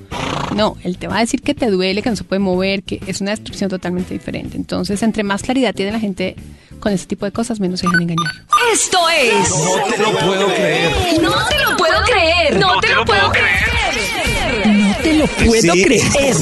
[0.55, 3.01] No, él te va a decir que te duele, que no se puede mover, que
[3.07, 4.57] es una destrucción totalmente diferente.
[4.57, 6.37] Entonces, entre más claridad tiene la gente
[6.81, 8.33] con ese tipo de cosas, menos se dejan engañar.
[8.73, 9.51] Esto es.
[9.51, 10.93] No te lo puedo creer.
[11.23, 12.59] No te lo puedo creer.
[12.59, 14.67] No te lo puedo creer.
[14.67, 16.37] No te lo puedo creer.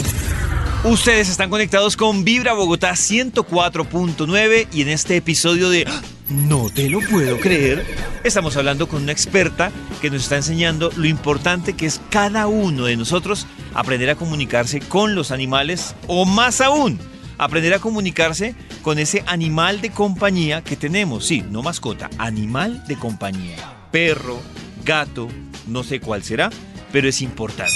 [0.82, 5.86] Ustedes están conectados con Vibra Bogotá 104.9 y en este episodio de.
[6.30, 7.84] No te lo puedo creer,
[8.22, 12.84] estamos hablando con una experta que nos está enseñando lo importante que es cada uno
[12.84, 17.00] de nosotros aprender a comunicarse con los animales o más aún,
[17.36, 21.26] aprender a comunicarse con ese animal de compañía que tenemos.
[21.26, 23.56] Sí, no mascota, animal de compañía.
[23.90, 24.40] Perro,
[24.84, 25.26] gato,
[25.66, 26.50] no sé cuál será,
[26.92, 27.74] pero es importante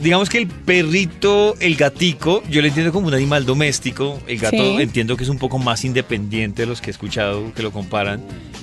[0.00, 4.20] digamos que el perrito, el gatico, yo lo entiendo como un animal doméstico.
[4.26, 4.76] El gato Sí.
[4.82, 8.22] entiendo que es un poco más independiente de los que he escuchado que lo comparan.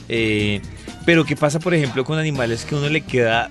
[0.10, 0.62] Eh,
[1.06, 3.50] pero ¿qué pasa, por ejemplo, con animales que uno le queda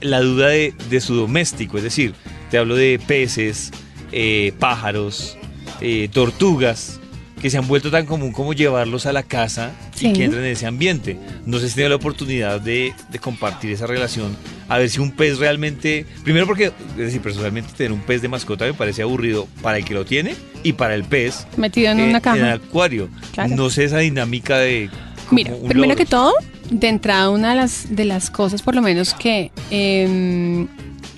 [0.00, 1.76] la duda de, de su doméstico?
[1.78, 2.14] Es decir,
[2.50, 3.70] te hablo de peces,
[4.12, 5.36] eh, pájaros,
[5.80, 6.97] eh, tortugas,
[7.40, 10.12] que se han vuelto tan común como llevarlos a la casa y Sí.
[10.12, 11.16] que entren en ese ambiente.
[11.46, 14.36] No sé si tengo la oportunidad de, de compartir esa relación,
[14.68, 18.28] a ver si un pez realmente, primero porque, es decir, personalmente tener un pez de
[18.28, 22.00] mascota me parece aburrido para el que lo tiene y para el pez Metido en
[22.00, 22.36] eh, una en caja.
[22.36, 23.08] el acuario.
[23.32, 23.54] Claro.
[23.56, 24.90] No sé esa dinámica de...
[25.30, 26.32] Mira, primero que todo,
[26.70, 30.66] de entrada, una de las, de las cosas, por lo menos que, em,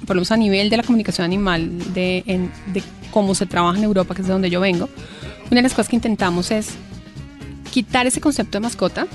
[0.06, 3.78] por lo menos a nivel de la comunicación animal, de, en- de cómo se trabaja
[3.78, 4.88] en Europa, que es de donde yo vengo,
[5.50, 6.70] una de las cosas que intentamos es
[7.70, 9.06] quitar ese concepto de mascota,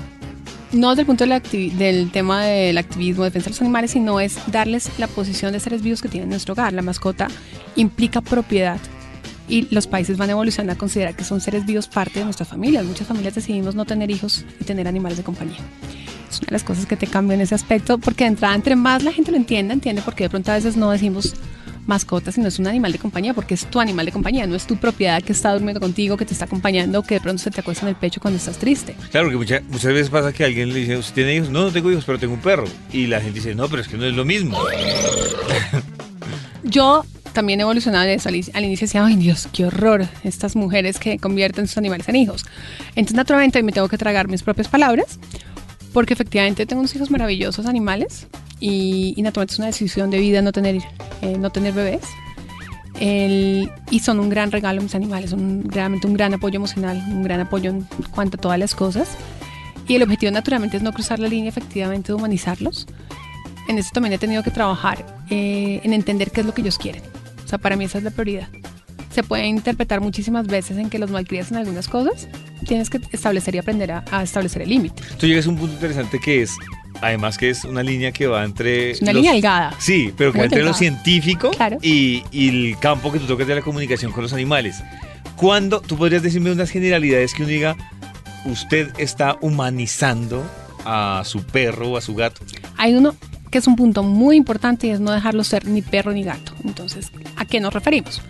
[0.72, 4.38] no desde el punto activi- del tema del activismo, defensa de los animales, sino es
[4.50, 6.72] darles la posición de seres vivos que tienen en nuestro hogar.
[6.72, 7.28] La mascota
[7.76, 8.78] implica propiedad.
[9.48, 12.84] y los países van evolucionando a considerar que son seres vivos parte de nuestras familias.
[12.84, 15.58] Muchas familias decidimos no tener hijos y tener animales de compañía.
[16.28, 19.04] Es una de las cosas que te cambian ese aspecto, porque de entrada, entre más
[19.04, 21.34] la gente lo entienda, entiende porque de pronto a veces no decimos
[21.86, 24.66] mascota, sino es un animal de compañía, porque es tu animal de compañía, no es
[24.66, 27.60] tu propiedad que está durmiendo contigo, que te está acompañando, que de pronto se te
[27.60, 28.96] acuesta en el pecho cuando estás triste.
[29.10, 31.50] Claro, que muchas, muchas veces pasa que alguien le dice, ¿usted tiene hijos?
[31.50, 32.64] No, no tengo hijos, pero tengo un perro.
[32.92, 34.58] Y la gente dice, no, pero es que no es lo mismo.
[36.64, 37.04] Yo
[37.36, 37.90] también eso.
[37.90, 42.46] Al, inicio decía, ay Dios, qué horror, estas mujeres que convierten sus animales en hijos.
[42.90, 45.20] Entonces, naturalmente, me tengo que tragar mis propias palabras,
[45.96, 48.26] porque efectivamente tengo unos hijos maravillosos animales
[48.60, 50.76] y, y naturalmente es una decisión de vida no tener,
[51.22, 52.02] eh, no tener bebés.
[53.00, 57.22] El- y son un gran regalo mis animales, son realmente un gran apoyo emocional, un
[57.22, 59.08] gran apoyo en cuanto a todas las cosas.
[59.88, 62.86] Y el objetivo naturalmente es no cruzar la línea efectivamente de humanizarlos.
[63.66, 66.76] En eso también he tenido que trabajar eh, en entender qué es lo que ellos
[66.76, 67.00] quieren.
[67.42, 68.48] O sea, para mí esa es la prioridad.
[69.16, 72.28] Se puede interpretar muchísimas veces en que los malcrías en algunas cosas.
[72.68, 75.02] Tienes que establecer y aprender a, a establecer el límite.
[75.18, 76.50] Tú llegas a un punto interesante que es,
[77.00, 78.90] además que es una línea que va entre...
[78.90, 79.72] Es una los- línea delgada.
[79.78, 80.78] Sí, pero que va entre lo delgada.
[80.78, 81.78] científico Claro.
[81.80, 84.82] y, y el campo que tú tocas de la comunicación con los animales.
[85.34, 87.74] ¿Cuándo tú podrías decirme unas generalidades que uno diga,
[88.44, 90.44] usted está humanizando
[90.84, 92.42] a su perro o a su gato?
[92.76, 93.16] Hay uno
[93.50, 96.52] que es un punto muy importante y es no dejarlo ser ni perro ni gato.
[96.64, 98.20] Entonces, ¿a qué nos referimos?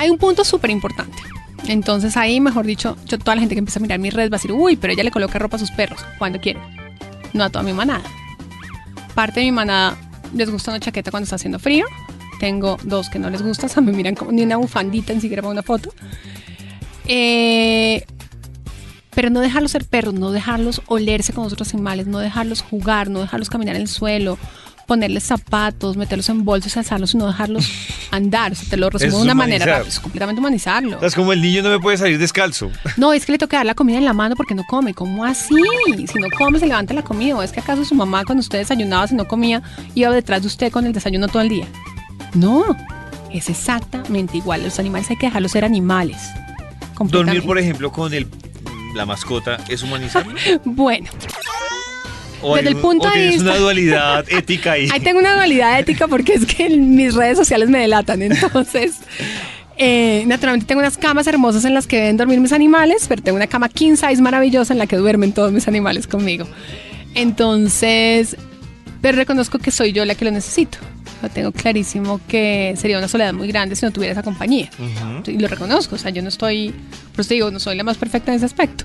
[0.00, 1.18] Hay un punto súper importante.
[1.68, 4.36] Entonces ahí, mejor dicho, yo, toda la gente que empieza a mirar mis redes va
[4.36, 6.58] a decir, uy, pero ella le coloca ropa a sus perros cuando quiere.
[7.34, 8.02] No a toda mi manada.
[9.14, 9.98] Parte de mi manada
[10.34, 11.84] les gusta una chaqueta cuando está haciendo frío.
[12.38, 15.20] Tengo dos que no les gusta, o sea, me miran como ni una bufandita, ni
[15.20, 15.92] siquiera para una foto.
[17.06, 18.02] Eh,
[19.10, 23.20] pero no dejarlos ser perros, no dejarlos olerse con otros animales, no dejarlos jugar, no
[23.20, 24.38] dejarlos caminar en el suelo,
[24.90, 27.64] ponerles zapatos, meterlos en bolsos, alzarlos y no dejarlos
[28.10, 28.50] andar.
[28.50, 29.78] O sea, te lo resumo Eso de una manera humanizar.
[29.78, 30.96] rápida, es completamente humanizarlo.
[30.96, 32.72] O sea, es como el niño no me puede salir descalzo.
[32.96, 34.92] No, es que le toca dar la comida en la mano porque no come.
[34.94, 35.54] ¿Cómo así?
[36.12, 37.36] Si no come, se levanta la comida.
[37.36, 39.62] ¿O es que acaso su mamá cuando usted desayunaba, si no comía,
[39.94, 41.66] iba detrás de usted con el desayuno todo el día?
[42.34, 42.64] No,
[43.32, 44.64] es exactamente igual.
[44.64, 46.18] Los animales hay que dejarlos ser animales.
[46.98, 48.26] Dormir, por ejemplo, con el,
[48.96, 50.34] la mascota, ¿es humanizarlo?
[50.64, 51.08] Bueno,
[52.42, 54.88] ¿O Desde el un- punto de vista- una dualidad ética ahí?
[54.92, 58.22] Ahí tengo una dualidad ética porque es que mis redes sociales me delatan.
[58.22, 58.96] Entonces,
[59.76, 63.36] eh, naturalmente tengo unas camas hermosas en las que deben dormir mis animales, pero tengo
[63.36, 66.46] una cama king size maravillosa en la que duermen todos mis animales conmigo.
[67.14, 68.36] Entonces,
[69.02, 70.78] pero reconozco que soy yo la que lo necesito.
[71.22, 74.70] Lo tengo clarísimo que sería una soledad muy grande si no tuviera esa compañía.
[74.78, 75.30] Ujú.
[75.30, 76.74] Y lo reconozco, o sea, yo no estoy,
[77.12, 78.84] por eso digo, no soy la más perfecta en ese aspecto.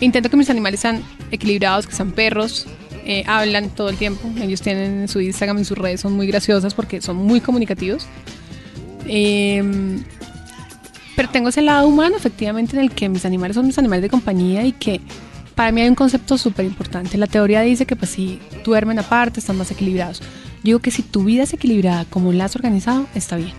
[0.00, 2.66] Intento que mis animales sean equilibrados, que sean perros,
[3.04, 4.28] eh, hablan todo el tiempo.
[4.40, 8.06] Ellos tienen en su Instagram, en sus redes, son muy graciosas porque son muy comunicativos.
[9.06, 10.02] Eh,
[11.16, 14.08] pero tengo ese lado humano, efectivamente, en el que mis animales son mis animales de
[14.08, 15.00] compañía y que
[15.54, 17.18] para mí hay un concepto súper importante.
[17.18, 20.20] La teoría dice que pues si duermen aparte, están más equilibrados.
[20.20, 23.52] Yo digo que si tu vida es equilibrada como la has organizado, está bien.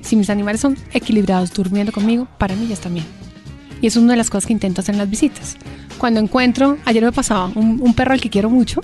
[0.00, 3.04] Si mis animales son equilibrados durmiendo conmigo, para mí ya está bien.
[3.80, 5.56] Y eso es una de las cosas que intento hacer en las visitas.
[6.02, 8.80] Cuando encuentro, ayer me pasaba un, un perro al que quiero mucho,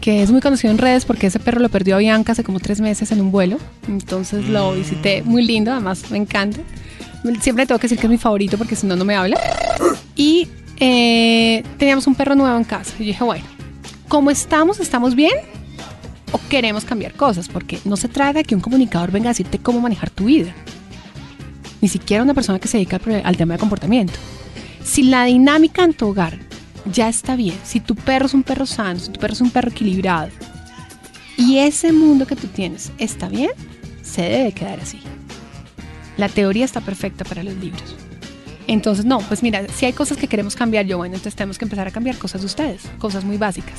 [0.00, 2.60] que es muy conocido en redes porque ese perro lo perdió a Bianca hace como
[2.60, 3.58] tres meses en un vuelo.
[3.88, 6.60] Entonces lo visité, muy lindo, además me encanta.
[7.42, 9.38] Siempre tengo que decir que es mi favorito porque si no, no me habla.
[10.16, 10.48] Y
[10.78, 12.94] eh, teníamos un perro nuevo en casa.
[12.98, 13.44] Y yo dije, bueno,
[14.08, 14.80] ¿cómo estamos?
[14.80, 15.34] ¿Estamos bien?
[16.32, 17.50] ¿O queremos cambiar cosas?
[17.50, 20.54] Porque no se trata de que un comunicador venga a decirte cómo manejar tu vida.
[21.82, 24.14] Ni siquiera una persona que se dedica al tema de comportamiento.
[24.84, 26.38] Si la dinámica en tu hogar
[26.90, 29.50] ya está bien, si tu perro es un perro sano, si tu perro es un
[29.50, 30.30] perro equilibrado,
[31.36, 33.50] y ese mundo que tú tienes está bien,
[34.02, 35.00] se debe quedar así.
[36.16, 37.94] La teoría está perfecta para los libros.
[38.66, 41.64] Entonces, no, pues mira, si hay cosas que queremos cambiar, yo, bueno, entonces tenemos que
[41.64, 43.78] empezar a cambiar cosas de ustedes, cosas muy básicas.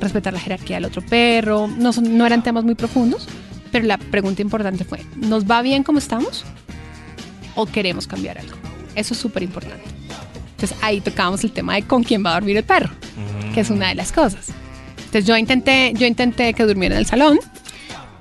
[0.00, 3.26] Respetar la jerarquía del otro perro, no, son- no eran temas muy profundos,
[3.72, 6.44] pero la pregunta importante fue, ¿nos va bien como estamos?
[7.56, 8.56] ¿O queremos cambiar algo?
[8.94, 9.84] Eso es súper importante.
[10.60, 12.90] Entonces ahí tocábamos el tema de con quién va a dormir el perro,
[13.54, 14.48] que es una de las cosas.
[14.98, 17.38] Entonces yo intenté, yo intenté que durmiera en el salón,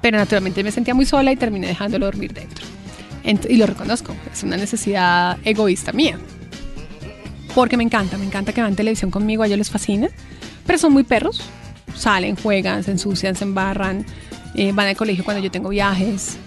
[0.02, 2.66] pero naturalmente me sentía muy sola y terminé dejándolo dormir dentro.
[3.26, 6.18] Ent- y lo reconozco, es una necesidad egoísta mía.
[7.54, 10.08] Porque me encanta, me encanta que vean televisión conmigo, a ellos les fascina,
[10.66, 11.42] pero son muy perros.
[11.94, 14.06] Salen, juegan, se ensucian, se embarran,
[14.56, 16.38] eh, van al colegio cuando yo tengo viajes,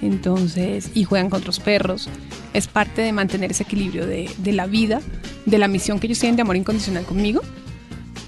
[0.00, 2.08] entonces, y juegan con otros perros.
[2.52, 5.00] Es parte de mantener ese equilibrio de, de la vida,
[5.46, 7.40] de la misión que ellos tienen de amor incondicional conmigo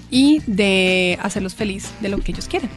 [0.09, 2.69] y de hacerlos feliz de lo que ellos quieren.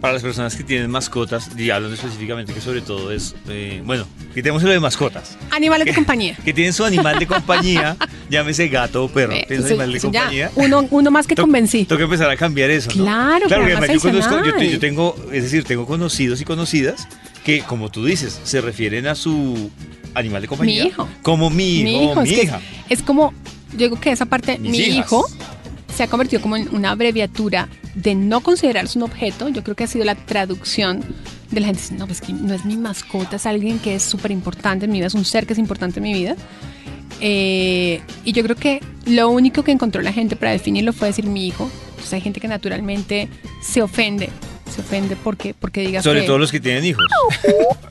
[0.00, 4.06] para las personas que tienen mascotas, y hablando específicamente que sobre todo es, eh, bueno,
[4.32, 5.36] quitemos lo de mascotas.
[5.50, 6.36] Animales de compañía.
[6.44, 7.96] Que tienen su animal de compañía,
[8.30, 10.50] llámese gato o perro, Eh, tienen su animal de ya, compañía.
[10.54, 11.84] uno, uno más que To- convencí.
[11.84, 12.90] Tengo que empezar a cambiar eso.
[12.94, 13.02] ¿no?
[13.02, 13.64] Claro, claro.
[13.64, 17.08] además conozco, yo tengo, es decir, tengo conocidos y conocidas
[17.44, 19.70] que, como tú dices, se refieren a su
[20.14, 21.08] animal de compañía Mi hijo.
[21.22, 22.60] como mi hijo, mi hijo, mi es, hija.
[22.88, 23.32] es, es como,
[23.72, 25.06] yo digo que esa parte, Mis mi hijas.
[25.06, 25.26] hijo,
[25.94, 29.48] se ha convertido como en una abreviatura de no considerarse un objeto.
[29.48, 31.02] Yo creo que ha sido la traducción
[31.50, 31.82] de la gente.
[31.96, 34.98] No, pues que no es mi mascota, es alguien que es súper importante en mi
[34.98, 36.36] vida, es un ser que es importante en mi vida.
[37.20, 41.26] Eh, y yo creo que lo único que encontró la gente para definirlo fue decir
[41.26, 41.68] mi hijo.
[42.04, 43.28] Sea, hay gente que naturalmente
[43.60, 44.30] se ofende.
[44.78, 47.02] Se ofende porque, porque digas Sobre que- todo los que tienen hijos.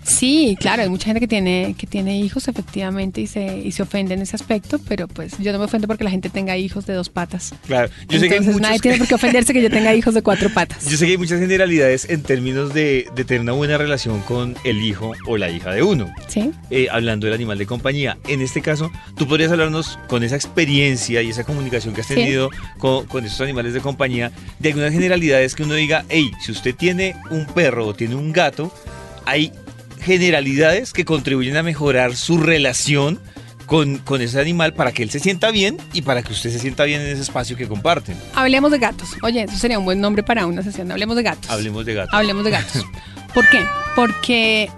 [0.07, 3.83] Sí, claro, hay mucha gente que tiene, que tiene hijos efectivamente y se, y se
[3.83, 6.85] ofende en ese aspecto, pero pues yo no me ofendo porque la gente tenga hijos
[6.85, 7.53] de dos patas.
[7.67, 9.93] Claro, yo sé que hay Entonces muchos nadie tiene por qué ofenderse que yo tenga
[9.93, 10.89] hijos de cuatro patas.
[10.89, 14.55] Yo sé que hay muchas generalidades en términos de, de tener una buena relación con
[14.63, 16.09] el hijo o la hija de uno.
[16.27, 16.51] ¿Sí?
[16.69, 18.17] eh, hablando del animal de compañía.
[18.27, 22.15] En este caso, tú podrías hablarnos con esa experiencia y esa comunicación que has Sí.
[22.15, 26.53] tenido con, con esos animales de compañía, de algunas generalidades que uno diga, hey, si
[26.53, 28.73] usted tiene un perro o tiene un gato,
[29.25, 29.51] hay
[29.99, 33.19] generalidades que contribuyen a mejorar su relación
[33.65, 36.59] con, con ese animal para que él se sienta bien y para que usted se
[36.59, 38.17] sienta bien en ese espacio que comparten.
[38.33, 39.09] Hablemos de gatos.
[39.21, 40.91] Oye, eso sería un buen nombre para una sesión.
[40.91, 41.51] Hablemos de gatos.
[41.51, 42.13] Hablemos de gatos.
[42.13, 42.85] Hablemos de gatos.
[43.33, 43.61] ¿Por qué?
[43.95, 44.69] Porque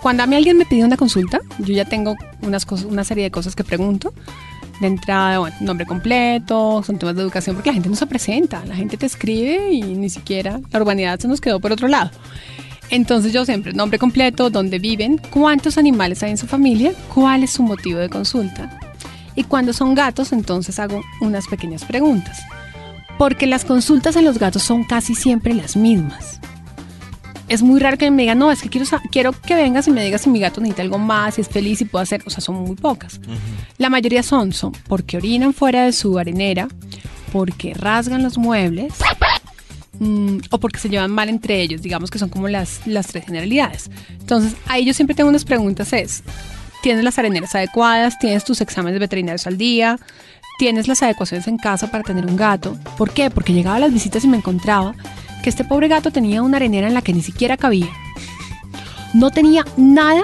[0.00, 3.22] cuando a mí alguien me pide una consulta, yo ya tengo unas cosas, una serie
[3.24, 4.12] de cosas que pregunto.
[4.80, 8.64] De entrada, bueno, nombre completo, son temas de educación, porque la gente no se presenta,
[8.66, 12.10] la gente te escribe y ni siquiera la urbanidad se nos quedó por otro lado.
[12.92, 17.50] Entonces yo siempre, nombre completo, dónde viven, cuántos animales hay en su familia, cuál es
[17.50, 18.78] su motivo de consulta.
[19.34, 22.42] Y cuando son gatos, entonces hago unas pequeñas preguntas.
[23.18, 26.38] Porque las consultas en los gatos son casi siempre las mismas
[27.52, 30.02] es muy raro que me digan, no, es que quiero, quiero que vengas y me
[30.02, 32.40] digas si mi gato necesita algo más, si es feliz, si puedo hacer, o sea,
[32.40, 33.20] son muy pocas.
[33.76, 36.68] La mayoría son, son porque orinan fuera de su arenera,
[37.30, 38.94] porque rasgan los muebles
[40.02, 43.24] mm, o porque se llevan mal entre ellos, digamos que son como las, las tres
[43.24, 43.90] generalidades.
[44.10, 46.22] Entonces, ahí yo siempre tengo unas preguntas, es,
[46.82, 48.18] ¿tienes las areneras adecuadas?
[48.18, 49.98] ¿Tienes tus exámenes veterinarios al día?
[50.58, 52.76] ¿Tienes las adecuaciones en casa para tener un gato?
[52.98, 53.30] ¿Por qué?
[53.30, 54.94] Porque llegaba a las visitas y me encontraba
[55.42, 57.88] que este pobre gato tenía una arenera en la que ni siquiera cabía.
[59.14, 60.22] No tenía nada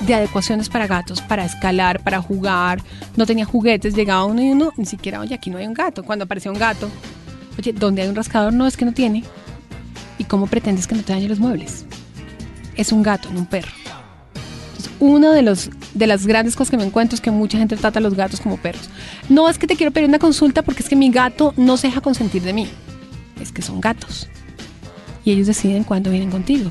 [0.00, 2.82] de adecuaciones para gatos, para escalar, para jugar.
[3.16, 3.94] No tenía juguetes.
[3.94, 6.02] Llegaba uno y uno, ni siquiera, oye, aquí no hay un gato.
[6.02, 6.90] Cuando aparecía un gato,
[7.58, 8.52] oye, ¿dónde hay un rascador?
[8.52, 9.24] No, es que no tiene.
[10.18, 11.84] ¿Y cómo pretendes que no te dañe los muebles?
[12.74, 13.70] Es un gato, no un perro.
[14.68, 17.76] Entonces, uno de los de las grandes cosas que me encuentro es que mucha gente
[17.76, 18.88] trata a los gatos como perros.
[19.28, 21.86] No es que te quiero pedir una consulta porque es que mi gato no se
[21.86, 22.68] deja consentir de mí.
[23.40, 24.28] Es que son gatos.
[25.24, 26.70] Y ellos deciden cuándo vienen contigo.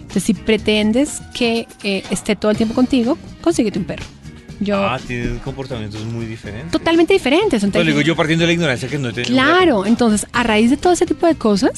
[0.00, 4.04] Entonces, si pretendes que eh, esté todo el tiempo contigo, consíguete un perro.
[4.60, 6.70] Yo, Ah, tienen comportamientos muy diferentes.
[6.70, 7.48] totalmente diferentes.
[7.60, 9.56] Pues Entonces, digo yo partiendo de la ignorancia que no he tenido un gato.
[9.56, 11.72] Claro, entonces a raíz de todo ese tipo de cosas,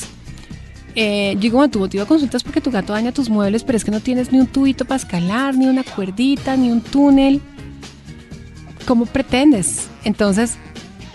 [0.94, 3.64] eh, yo digo, bueno, tu motivo de consulta es porque tu gato daña tus muebles,
[3.64, 6.80] pero es que no tienes ni un tubito para escalar, ni una cuerdita, ni un
[6.80, 7.40] túnel.
[8.86, 9.88] ¿Cómo pretendes?
[10.04, 10.54] Entonces,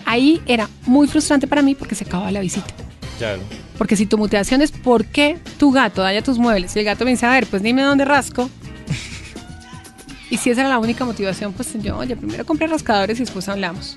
[0.04, 2.66] ahí era muy frustrante para mí porque se acababa la visita.
[3.18, 3.40] Claro.
[3.78, 7.04] Porque si tu motivación es por qué tu gato daña tus muebles y el gato
[7.04, 8.50] me dice, a ver, pues dime dónde rasco.
[10.32, 13.48] Y si esa era la única motivación, pues yo, oye, primero compré rascadores y después
[13.48, 13.96] hablamos.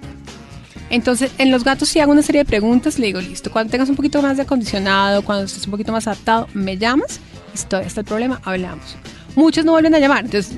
[0.89, 3.89] Entonces, en los gatos sí hago una serie de preguntas, le digo, listo, cuando tengas
[3.89, 7.19] un poquito más de acondicionado, cuando estés un poquito más adaptado, me llamas
[7.69, 8.97] todavía está el problema, hablamos.
[9.35, 10.57] Muchos no vuelven a llamar, entonces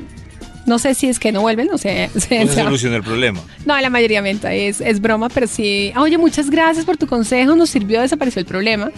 [0.65, 2.09] no sé si es que no vuelven, no sé.
[2.17, 3.39] se- No se soluciona el problema.
[3.65, 5.91] no, la mayoría menta, es, es broma, pero sí.
[5.95, 8.91] "Ah, Oye, muchas gracias por tu consejo, nos sirvió, desapareció el problema.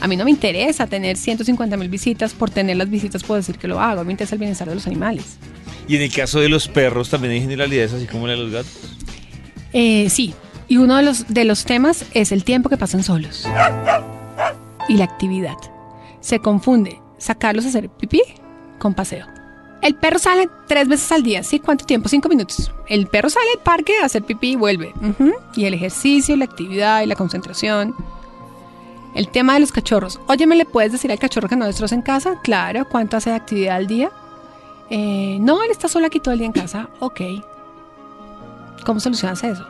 [0.00, 3.58] A mí no me interesa tener 150 mil visitas, por tener las visitas puedo decir
[3.58, 5.36] que lo hago, a mí me interesa el bienestar de los animales.
[5.90, 8.52] Y en el caso de los perros también hay generalidades así como la de los
[8.52, 8.78] gatos.
[9.72, 10.34] Eh, sí,
[10.68, 13.44] y uno de los, de los temas es el tiempo que pasan solos
[14.88, 15.56] y la actividad.
[16.20, 18.22] Se confunde sacarlos a hacer pipí
[18.78, 19.26] con paseo.
[19.82, 21.58] El perro sale tres veces al día, ¿sí?
[21.58, 22.08] ¿Cuánto tiempo?
[22.08, 22.70] Cinco minutos.
[22.88, 24.94] El perro sale al parque a hacer pipí y vuelve.
[25.56, 27.96] Y el ejercicio, la actividad y la concentración.
[29.16, 30.20] El tema de los cachorros.
[30.28, 32.38] Oye, ¿me le puedes decir al cachorro que no destroza en casa?
[32.44, 32.88] Claro.
[32.88, 34.12] ¿Cuánto hace de actividad al día?
[34.90, 36.88] Eh, no, él está solo aquí todo el día en casa.
[36.98, 37.20] Ok.
[38.84, 39.64] ¿Cómo solucionas eso?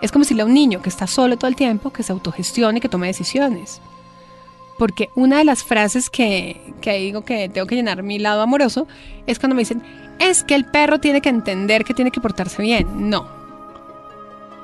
[0.00, 2.80] Es como decirle a un niño que está solo todo el tiempo, que se autogestione
[2.80, 3.80] que tome decisiones.
[4.78, 8.86] Porque una de las frases que, que digo que tengo que llenar mi lado amoroso
[9.26, 9.82] es cuando me dicen,
[10.20, 13.10] es que el perro tiene que entender que tiene que portarse bien.
[13.10, 13.26] No.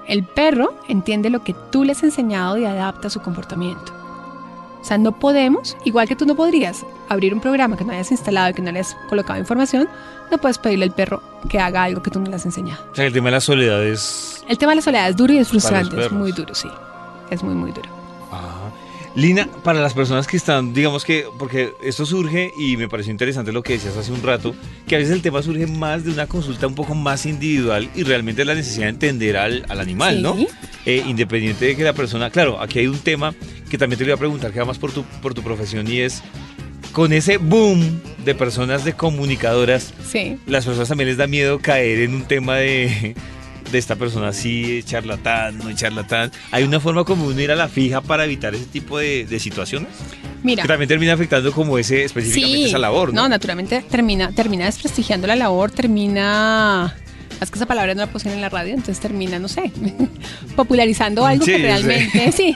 [0.07, 4.04] El perro entiende lo que tú le has enseñado y adapta su comportamiento.
[4.85, 8.11] O sea, no podemos, igual que tú no podrías abrir un programa que no hayas
[8.11, 9.89] instalado y que no le hayas colocado información,
[10.31, 12.85] no puedes pedirle al perro que haga algo que tú no le has enseñado.
[12.93, 14.45] O sea, el tema de la soledad es...
[14.47, 16.69] El tema de la soledad es duro y es frustrante, es muy duro, sí.
[17.31, 18.04] Es muy, muy duro.
[19.17, 23.53] Lina, para las personas que están, digamos que, porque esto surge y me pareció interesante
[23.53, 24.57] lo que decías hace un rato,
[24.89, 28.03] que a veces el tema surge más de una consulta un poco más individual y
[28.03, 30.23] realmente la necesidad de entender al, al animal, Sí.
[30.23, 30.37] ¿no?
[30.87, 33.33] Eh, independiente de que la persona, claro, aquí hay un tema
[33.71, 36.01] que también te voy a preguntar, que va más por tu, por tu profesión y
[36.01, 36.21] es,
[36.91, 40.39] con ese boom de personas de comunicadoras, Sí.
[40.47, 43.15] las personas también les da miedo caer en un tema de,
[43.75, 46.31] de esta persona así, charlatán, no charlatán.
[46.51, 49.39] ¿Hay una forma como uno ir a la fija para evitar ese tipo de, de
[49.41, 49.89] situaciones?
[50.43, 50.63] Mira.
[50.63, 53.23] Que también termina afectando como ese específicamente esa labor, ¿no?
[53.23, 56.95] No, naturalmente termina, termina desprestigiando la labor, termina.
[57.41, 59.73] Es que esa palabra no la pusieron en la radio, entonces termina, no sé,
[60.57, 61.63] popularizando algo Sí, que sí.
[61.63, 62.55] realmente, sí,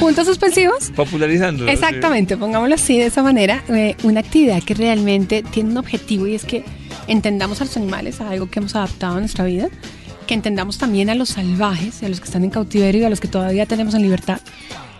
[0.00, 0.90] puntos suspensivos.
[0.96, 1.66] Popularizando.
[1.68, 6.34] Exactamente, pongámoslo así de esa manera, eh, una actividad que realmente tiene un objetivo y
[6.34, 6.64] es que
[7.06, 9.68] entendamos a los animales, a algo que hemos adaptado a nuestra vida,
[10.26, 13.20] que entendamos también a los salvajes, a los que están en cautiverio y a los
[13.20, 14.40] que todavía tenemos en libertad.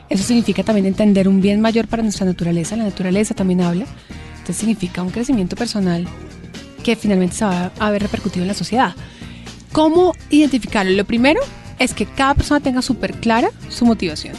[0.08, 3.86] Eso significa también entender un bien mayor para nuestra naturaleza, la naturaleza también habla,
[4.30, 6.06] entonces significa un crecimiento personal
[6.84, 8.94] que finalmente se va a ver repercutido en la sociedad.
[9.72, 10.92] ¿Cómo identificarlo?
[10.92, 11.40] Lo primero
[11.78, 14.34] es que cada persona tenga súper clara su motivación.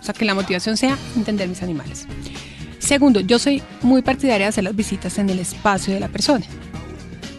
[0.00, 2.06] O sea, que la motivación sea entender mis animales.
[2.78, 6.44] Segundo, yo soy muy partidaria de hacer las visitas en el espacio de la persona.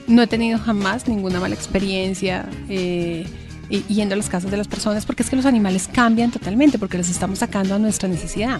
[0.07, 3.25] No he tenido jamás ninguna mala experiencia eh,
[3.69, 6.97] yendo a las casas de las personas porque es que los animales cambian totalmente porque
[6.97, 8.59] los estamos sacando a nuestra necesidad.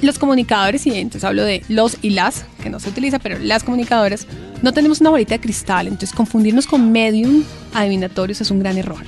[0.00, 3.64] Los comunicadores, y entonces hablo de los y las, que no se utiliza, pero las
[3.64, 4.28] comunicadoras,
[4.62, 7.42] no tenemos una bolita de cristal, entonces confundirnos con medium
[7.74, 9.02] adivinatorios es un gran error.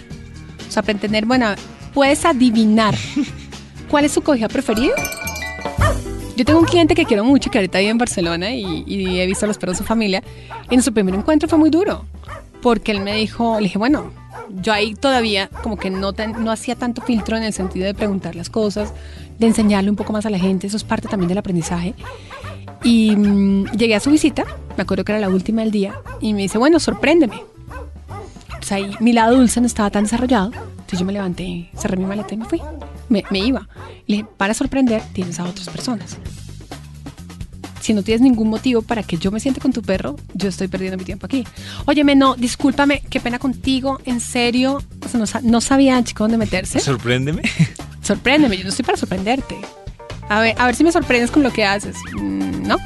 [0.69, 1.47] O sea, para entender, bueno,
[1.95, 2.97] puedes adivinar
[3.91, 4.95] cuál es su cobija preferida.
[6.41, 9.45] Yo tengo un cliente que quiero mucho, que ahorita vive en Barcelona y, he visto
[9.45, 10.23] a los perros de su familia.
[10.71, 12.07] Y nuestro primer encuentro fue muy duro,
[12.63, 14.11] porque él me dijo, le dije, bueno,
[14.63, 17.93] yo ahí todavía como que no, tan- no hacía tanto filtro en el sentido de
[17.93, 18.95] preguntar las cosas,
[19.39, 21.93] de enseñarle un poco más a la gente, eso es parte también del aprendizaje.
[22.85, 24.47] Y mm, llegué a su visita,
[24.79, 27.43] me acuerdo que era la última del día, y me dice, bueno, sorpréndeme.
[28.61, 32.05] Entonces ahí mi lado dulce no estaba tan desarrollado, entonces yo me levanté, cerré mi
[32.05, 32.61] maleta y me fui.
[33.09, 33.67] Me, me iba.
[34.07, 36.19] Le dije, para sorprender, tienes a otras personas.
[37.81, 40.69] Si no tienes ningún motivo para que yo me siente con tu perro, yo estoy
[40.69, 41.47] perdiendo mi tiempo aquí.
[41.87, 44.83] Óyeme, no, discúlpame, qué pena contigo, en serio.
[45.03, 46.81] O sea, no, no sabía, chico, dónde meterse.
[46.81, 47.43] Sorpréndeme.
[48.03, 49.57] Sorpréndeme, yo no estoy para sorprenderte.
[50.29, 51.97] A ver, a ver si me sorprendes con lo que haces.
[52.13, 52.77] Mm, no.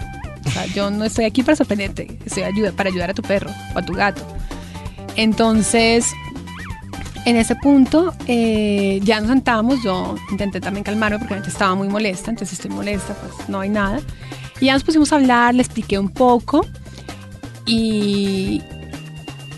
[0.47, 2.16] O sea, yo no estoy aquí para sorprenderte.
[2.25, 4.25] Estoy ayuda, para ayudar a tu perro o a tu gato.
[5.17, 6.12] Entonces,
[7.25, 9.83] en ese punto, eh, ya nos sentamos.
[9.83, 12.31] Yo intenté también calmarme porque estaba muy molesta.
[12.31, 14.01] Entonces, estoy molesta, pues no hay nada.
[14.61, 16.67] Y ya nos pusimos a hablar, le expliqué un poco.
[17.67, 18.62] Y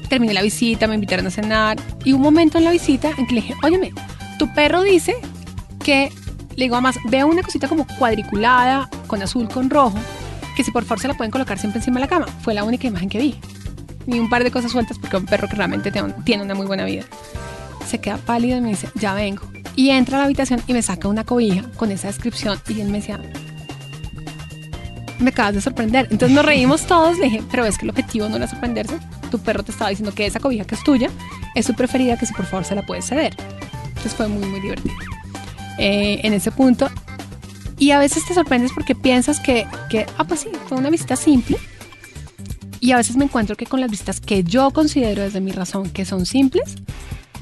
[0.08, 1.78] terminé la visita, me invitaron a cenar.
[2.04, 3.92] Y un momento en la visita en que le dije, óyeme,
[4.38, 5.14] tu perro dice
[5.82, 6.12] que,
[6.56, 9.98] le digo, además, veo una cosita como cuadriculada, con azul, con rojo,
[10.56, 12.26] que si por favor se la pueden colocar siempre encima de la cama.
[12.42, 13.40] Fue la única imagen que vi.
[14.06, 15.92] Y un par de cosas sueltas porque un perro que realmente
[16.24, 17.04] tiene una muy buena vida.
[17.86, 19.42] Se queda pálido y me dice, ya vengo.
[19.74, 22.88] Y entra a la habitación y me saca una cobija con esa descripción y él
[22.88, 23.20] me decía,
[25.18, 26.08] me acabas de sorprender.
[26.10, 28.98] Entonces nos reímos todos, le dije, pero es que el objetivo no era sorprenderse.
[29.30, 31.10] Tu perro te estaba diciendo que esa cobija que es tuya
[31.54, 33.34] es su preferida, que si por favor se la puedes ceder.
[33.88, 34.94] Entonces fue muy, muy divertido.
[35.78, 36.88] Eh, en ese punto.
[37.78, 41.16] Y a veces te sorprendes porque piensas que, que, ah, pues sí, fue una visita
[41.16, 41.58] simple.
[42.86, 45.90] Y a veces me encuentro que con las visitas que yo considero desde mi razón
[45.90, 46.76] que son simples,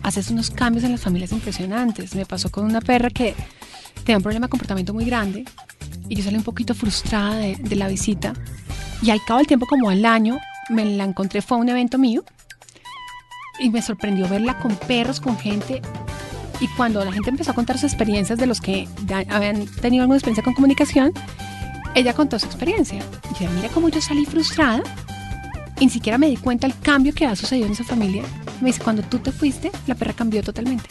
[0.02, 2.14] haces unos cambios en las familias impresionantes.
[2.14, 3.34] Me pasó con una perra que
[4.04, 5.44] tenía un problema de comportamiento muy grande
[6.08, 8.32] y yo salí un poquito frustrada de, de la visita.
[9.02, 10.38] Y al cabo del tiempo, como al año,
[10.70, 12.24] me la encontré, fue a un evento mío
[13.58, 15.82] y me sorprendió verla con perros, con gente.
[16.58, 18.88] Y cuando la gente empezó a contar sus experiencias de los que
[19.28, 21.12] habían tenido alguna experiencia con comunicación,
[21.94, 23.02] ella contó su experiencia.
[23.30, 24.82] Y yo, mira cómo yo salí frustrada
[25.84, 28.22] ni siquiera me di cuenta el cambio que ha sucedido en esa familia.
[28.60, 30.86] Me dice, cuando tú te fuiste, la perra cambió totalmente.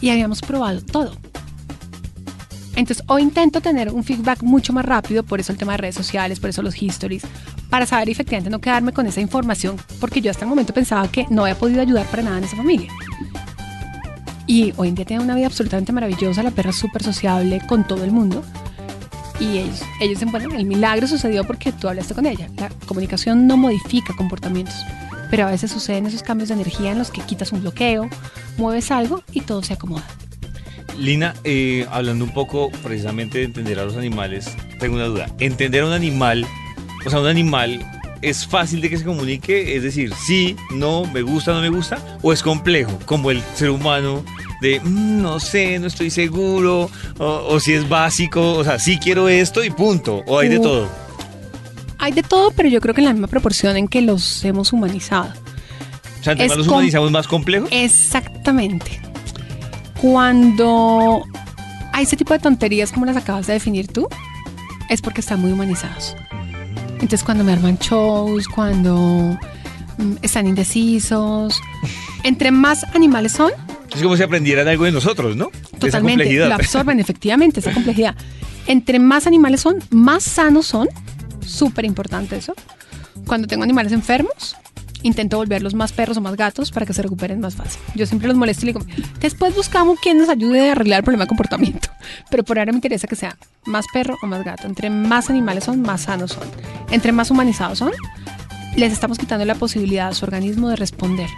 [0.00, 1.12] Y habíamos probado todo.
[2.74, 5.94] Entonces, hoy intento tener un feedback mucho más rápido, por eso el tema de redes
[5.94, 7.22] sociales, por eso los histories,
[7.70, 11.26] para saber efectivamente no quedarme con esa información, porque yo hasta el momento pensaba que
[11.30, 12.90] no había podido ayudar para nada en esa familia.
[14.46, 17.86] Y hoy en día tiene una vida absolutamente maravillosa, la perra es súper sociable con
[17.86, 18.42] todo el mundo.
[19.38, 22.48] Y ellos, ellos dicen, bueno, el milagro sucedió porque tú hablaste con ella.
[22.56, 24.74] La comunicación no modifica comportamientos,
[25.30, 28.08] pero a veces suceden esos cambios de energía en los que quitas un bloqueo,
[28.56, 30.06] mueves algo y todo se acomoda.
[30.98, 35.26] Lina, eh, hablando un poco precisamente de entender a los animales, tengo una duda.
[35.38, 36.46] ¿Entender a un animal,
[37.04, 37.84] o sea, un animal
[38.22, 39.76] es fácil de que se comunique?
[39.76, 43.70] Es decir, sí, no, me gusta, no me gusta, o es complejo, como el ser
[43.70, 44.24] humano
[44.60, 48.98] de "Mm, no sé, no estoy seguro, o, o si es básico, o sea, sí
[48.98, 50.88] quiero esto y punto, o hay de Uh, todo.
[51.98, 54.72] Hay de todo, pero yo creo que en la misma proporción en que los hemos
[54.72, 55.32] humanizado.
[56.20, 57.66] O sea, entre más los humanizamos más complejo.
[57.70, 59.00] Exactamente.
[60.00, 61.24] Cuando
[61.92, 64.08] hay ese tipo de tonterías como las acabas de definir tú,
[64.88, 66.14] es porque están muy humanizados.
[67.00, 69.38] Entonces cuando me arman shows, cuando
[69.98, 71.60] mm, están indecisos,
[72.22, 73.52] entre más animales son,
[73.94, 75.50] Es como si aprendieran algo de nosotros, ¿no?
[75.72, 78.14] De totalmente lo absorben efectivamente esa complejidad.
[78.66, 80.88] Entre más animales son, más sanos son.
[81.40, 82.54] Súper importante eso.
[83.26, 84.56] Cuando tengo animales enfermos,
[85.02, 87.80] intento volverlos más perros o más gatos para que se recuperen más fácil.
[87.94, 88.86] Yo siempre los molesto y le digo,
[89.20, 91.88] después buscamos quien nos ayude a arreglar el problema de comportamiento.
[92.30, 94.66] Pero por ahora me interesa que sea más perro o más gato.
[94.66, 96.44] Entre más animales son, más sanos son.
[96.90, 97.92] Entre más humanizados son,
[98.76, 101.28] les estamos quitando la posibilidad a su organismo de responder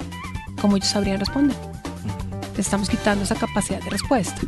[0.61, 1.57] como ellos sabrían responder.
[2.57, 4.41] Les estamos quitando esa capacidad de respuesta.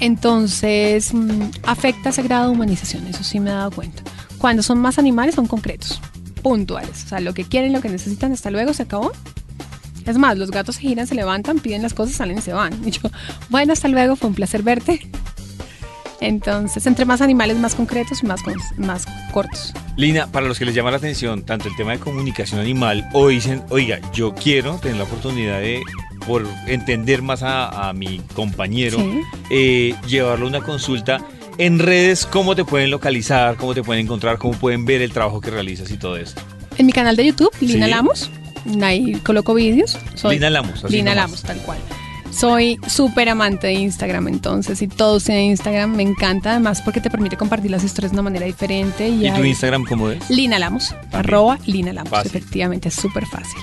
[0.00, 4.02] Entonces, mm, afecta ese grado de humanización, eso sí me he dado cuenta.
[4.38, 6.00] Cuando son más animales, son concretos,
[6.42, 7.04] puntuales.
[7.04, 9.12] O sea, lo que quieren, lo que necesitan, hasta luego, se acabó.
[10.04, 12.72] Es más, los gatos se giran, se levantan, piden las cosas, salen y se van.
[12.86, 13.00] Y yo,
[13.50, 15.08] bueno, hasta luego, fue un placer verte.
[16.20, 19.72] Entonces, entre más animales más concretos, más, con- más cortos.
[19.96, 23.28] Lina, para los que les llama la atención tanto el tema de comunicación animal o
[23.28, 25.80] dicen, oiga, yo quiero tener la oportunidad de,
[26.26, 29.20] por entender más a, a mi compañero, Sí.
[29.50, 31.20] eh, llevarlo a una consulta
[31.58, 33.56] en redes, ¿cómo te pueden localizar?
[33.56, 34.38] ¿Cómo te pueden encontrar?
[34.38, 36.40] ¿Cómo pueden ver el trabajo que realizas y todo esto?
[36.78, 37.90] En mi canal de YouTube, Lina Sí.
[37.90, 38.30] Lamos,
[38.82, 39.98] ahí coloco vídeos.
[40.28, 40.84] Lina Lamos.
[40.84, 41.24] así Lina nomás.
[41.30, 41.78] Lamos, tal cual.
[42.30, 47.10] Soy súper amante de Instagram, entonces, si todos tienen Instagram, me encanta, además porque te
[47.10, 49.06] permite compartir las historias de una manera diferente.
[49.06, 50.30] Y, ¿Y tu Instagram cómo es?
[50.30, 52.30] Lina Lamos, arroba Lina Lamos, Fácil.
[52.34, 53.60] efectivamente, es súper fácil.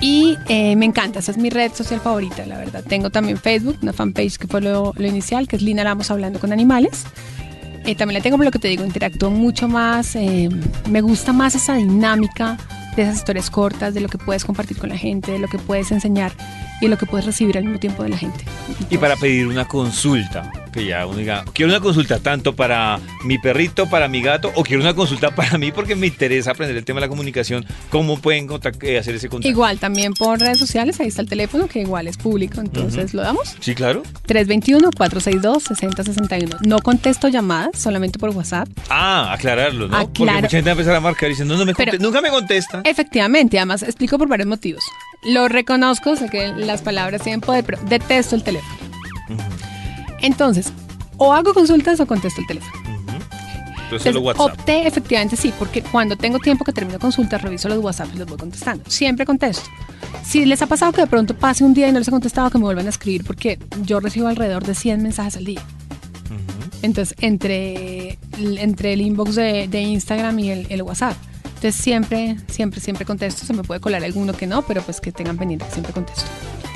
[0.00, 2.84] Y eh, me encanta, esa es mi red social favorita, la verdad.
[2.86, 6.38] Tengo también Facebook, una fanpage que fue lo, lo inicial, que es Lina Lamos hablando
[6.38, 7.04] con animales.
[7.86, 10.48] Eh, también la tengo por lo que te digo, interactúo mucho más, eh,
[10.90, 12.58] me gusta más esa dinámica
[12.96, 15.58] de esas historias cortas, de lo que puedes compartir con la gente, de lo que
[15.58, 16.32] puedes enseñar
[16.80, 18.44] y lo que puedes recibir al mismo tiempo de la gente.
[18.90, 23.38] Y para pedir una consulta, que ya uno diga, quiero una consulta tanto para mi
[23.38, 26.84] perrito, para mi gato, o quiero una consulta para mí porque me interesa aprender el
[26.84, 28.48] tema de la comunicación, ¿cómo pueden
[28.82, 29.48] eh, hacer ese contacto?
[29.48, 33.22] Igual también por redes sociales, ahí está el teléfono que igual es público, entonces lo
[33.22, 33.56] damos.
[33.60, 34.02] Sí, claro.
[34.26, 36.58] 321-462-6061.
[36.66, 38.68] No contesto llamadas, solamente por WhatsApp.
[38.90, 39.96] Ah, aclararlo, ¿no?
[39.96, 42.20] Ah, Porque mucha gente va a empezar a marcar diciendo, no, no me Pero- nunca
[42.20, 42.82] me contesta.
[42.84, 44.82] Efectivamente, además explico por varios motivos.
[45.24, 48.74] Lo reconozco, sé que las palabras tienen poder, pero detesto el teléfono.
[50.20, 50.72] Entonces,
[51.16, 52.72] o hago consultas o contesto el teléfono.
[53.88, 54.60] Pero solo Entonces, WhatsApp.
[54.60, 58.26] opté efectivamente sí, porque cuando tengo tiempo que termino consultas, reviso los WhatsApp y los
[58.26, 58.82] voy contestando.
[58.90, 59.70] Siempre contesto.
[60.24, 62.50] Si les ha pasado que de pronto pase un día y no les he contestado,
[62.50, 65.62] que me vuelvan a escribir, porque yo recibo alrededor de 100 mensajes al día.
[66.82, 71.16] Entonces, entre, entre el inbox de, de Instagram y el, el WhatsApp.
[71.44, 73.46] Entonces, siempre, siempre, siempre contesto.
[73.46, 76.24] Se me puede colar alguno que no, pero pues que tengan pendiente, que siempre contesto.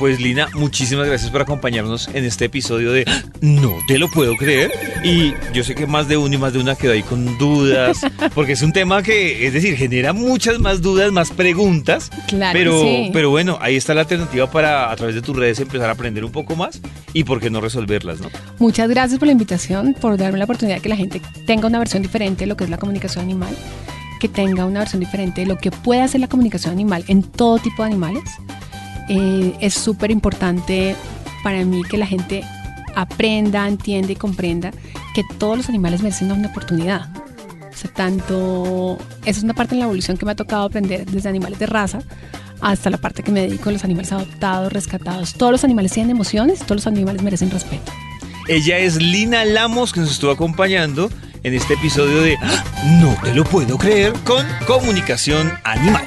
[0.01, 3.05] Pues Lina, muchísimas gracias por acompañarnos en este episodio de
[3.43, 4.73] No te lo puedo creer.
[5.05, 8.01] Y yo sé que más de uno y más de una quedó ahí con dudas,
[8.35, 12.11] porque es un tema que, es decir, genera muchas más dudas, más preguntas.
[12.29, 13.11] Claro pero, sí.
[13.13, 16.25] pero bueno, ahí está la alternativa para a través de tus redes empezar a aprender
[16.25, 16.81] un poco más
[17.13, 18.31] y por qué no resolverlas, ¿no?
[18.59, 21.79] Muchas gracias por la invitación, por darme la oportunidad de que la gente tenga una
[21.79, 23.55] versión diferente de lo que es la comunicación animal,
[24.19, 27.59] que tenga una versión diferente de lo que puede hacer la comunicación animal en todo
[27.59, 28.25] tipo de animales.
[29.13, 30.95] Eh, es súper importante
[31.43, 32.45] para mí que la gente
[32.95, 34.71] aprenda, entienda y comprenda
[35.15, 37.09] que todos los animales merecen una oportunidad.
[37.69, 41.07] O sea, tanto, esa es una parte en la evolución que me ha tocado aprender
[41.07, 42.03] desde animales de raza
[42.61, 45.35] hasta la parte que me dedico a los animales adoptados, rescatados.
[45.35, 47.91] Todos los animales tienen emociones todos los animales merecen respeto.
[48.47, 51.11] Ella es Lina Lamos, que nos estuvo acompañando
[51.43, 52.65] en este episodio de ¡Ah!
[53.01, 56.07] No te lo puedo creer con comunicación animal.